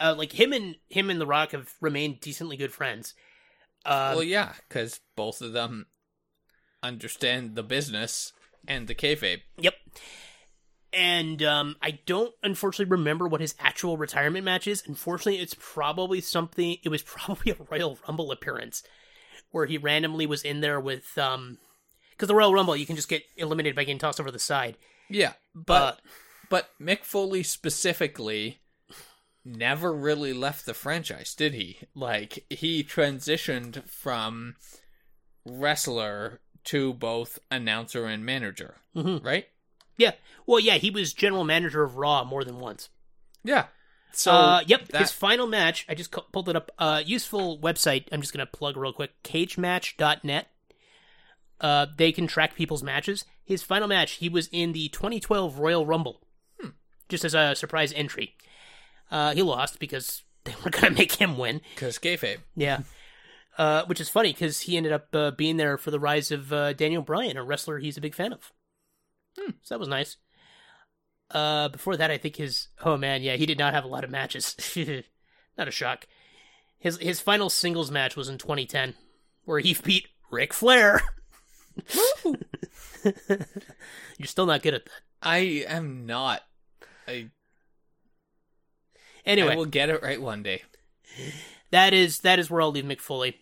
[0.01, 3.15] Uh, like him and him and The Rock have remained decently good friends.
[3.85, 5.87] Uh, well, yeah, because both of them
[6.83, 8.33] understand the business
[8.67, 9.41] and the kayfabe.
[9.59, 9.75] Yep.
[10.93, 14.83] And um, I don't unfortunately remember what his actual retirement match is.
[14.87, 16.79] Unfortunately, it's probably something.
[16.83, 18.83] It was probably a Royal Rumble appearance
[19.51, 21.59] where he randomly was in there with um,
[22.11, 24.77] because the Royal Rumble you can just get eliminated by getting tossed over the side.
[25.11, 26.01] Yeah, But but
[26.51, 28.59] but Mick Foley specifically
[29.45, 31.79] never really left the franchise, did he?
[31.95, 34.57] Like he transitioned from
[35.45, 39.25] wrestler to both announcer and manager, Mhm.
[39.25, 39.47] right?
[39.99, 40.13] Yeah,
[40.47, 42.89] well, yeah, he was general manager of Raw more than once.
[43.45, 43.67] Yeah.
[44.13, 45.85] So uh, yep, that- his final match.
[45.89, 46.71] I just pulled it up.
[46.79, 48.07] Uh, useful website.
[48.11, 49.11] I'm just gonna plug real quick.
[49.23, 50.47] CageMatch.net.
[51.61, 53.25] Uh, they can track people's matches.
[53.45, 56.21] His final match, he was in the 2012 Royal Rumble,
[56.61, 56.69] Hmm.
[57.09, 58.37] just as a surprise entry.
[59.11, 61.61] Uh, he lost because they were gonna make him win.
[61.75, 62.39] because kayfabe.
[62.57, 62.81] Yeah.
[63.57, 66.53] Uh, which is funny because he ended up uh, being there for the rise of
[66.53, 68.53] uh, Daniel Bryan, a wrestler he's a big fan of.
[69.39, 70.17] Hmm, so that was nice.
[71.31, 74.05] Uh, before that, I think his oh man, yeah, he did not have a lot
[74.05, 74.57] of matches.
[75.59, 76.07] not a shock.
[76.79, 78.95] His his final singles match was in 2010,
[79.45, 81.03] where he beat Ric Flair.
[83.05, 84.93] You're still not good at that.
[85.23, 86.43] I am not.
[87.07, 87.31] I,
[89.27, 90.63] Anyway, we'll get it right one day.
[91.71, 93.37] that is that is where I'll leave Mick Foley.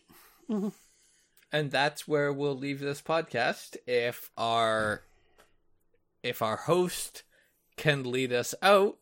[0.48, 5.02] and that's where we'll leave this podcast if our
[6.26, 7.22] if our host
[7.76, 8.98] can lead us out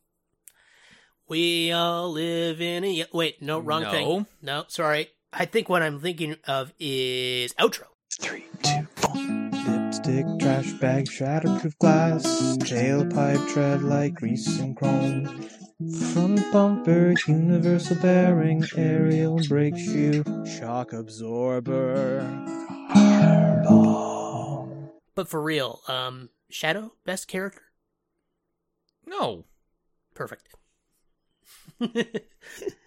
[1.26, 3.90] We all live in a wait, no, wrong No.
[3.90, 4.26] thing.
[4.42, 5.08] No, sorry.
[5.32, 7.86] I think what I'm thinking of is outro.
[8.20, 9.50] Three, two, one.
[9.66, 12.24] Lipstick, trash bag, shatterproof glass,
[12.58, 15.48] tailpipe tread like grease and chrome.
[16.12, 20.22] Front bumper, universal bearing, aerial brake shoe,
[20.58, 22.20] shock absorber.
[22.94, 24.90] Hardball.
[25.14, 26.94] But for real, um, Shadow?
[27.04, 27.72] Best character,
[29.06, 29.44] no.
[30.14, 30.48] Perfect.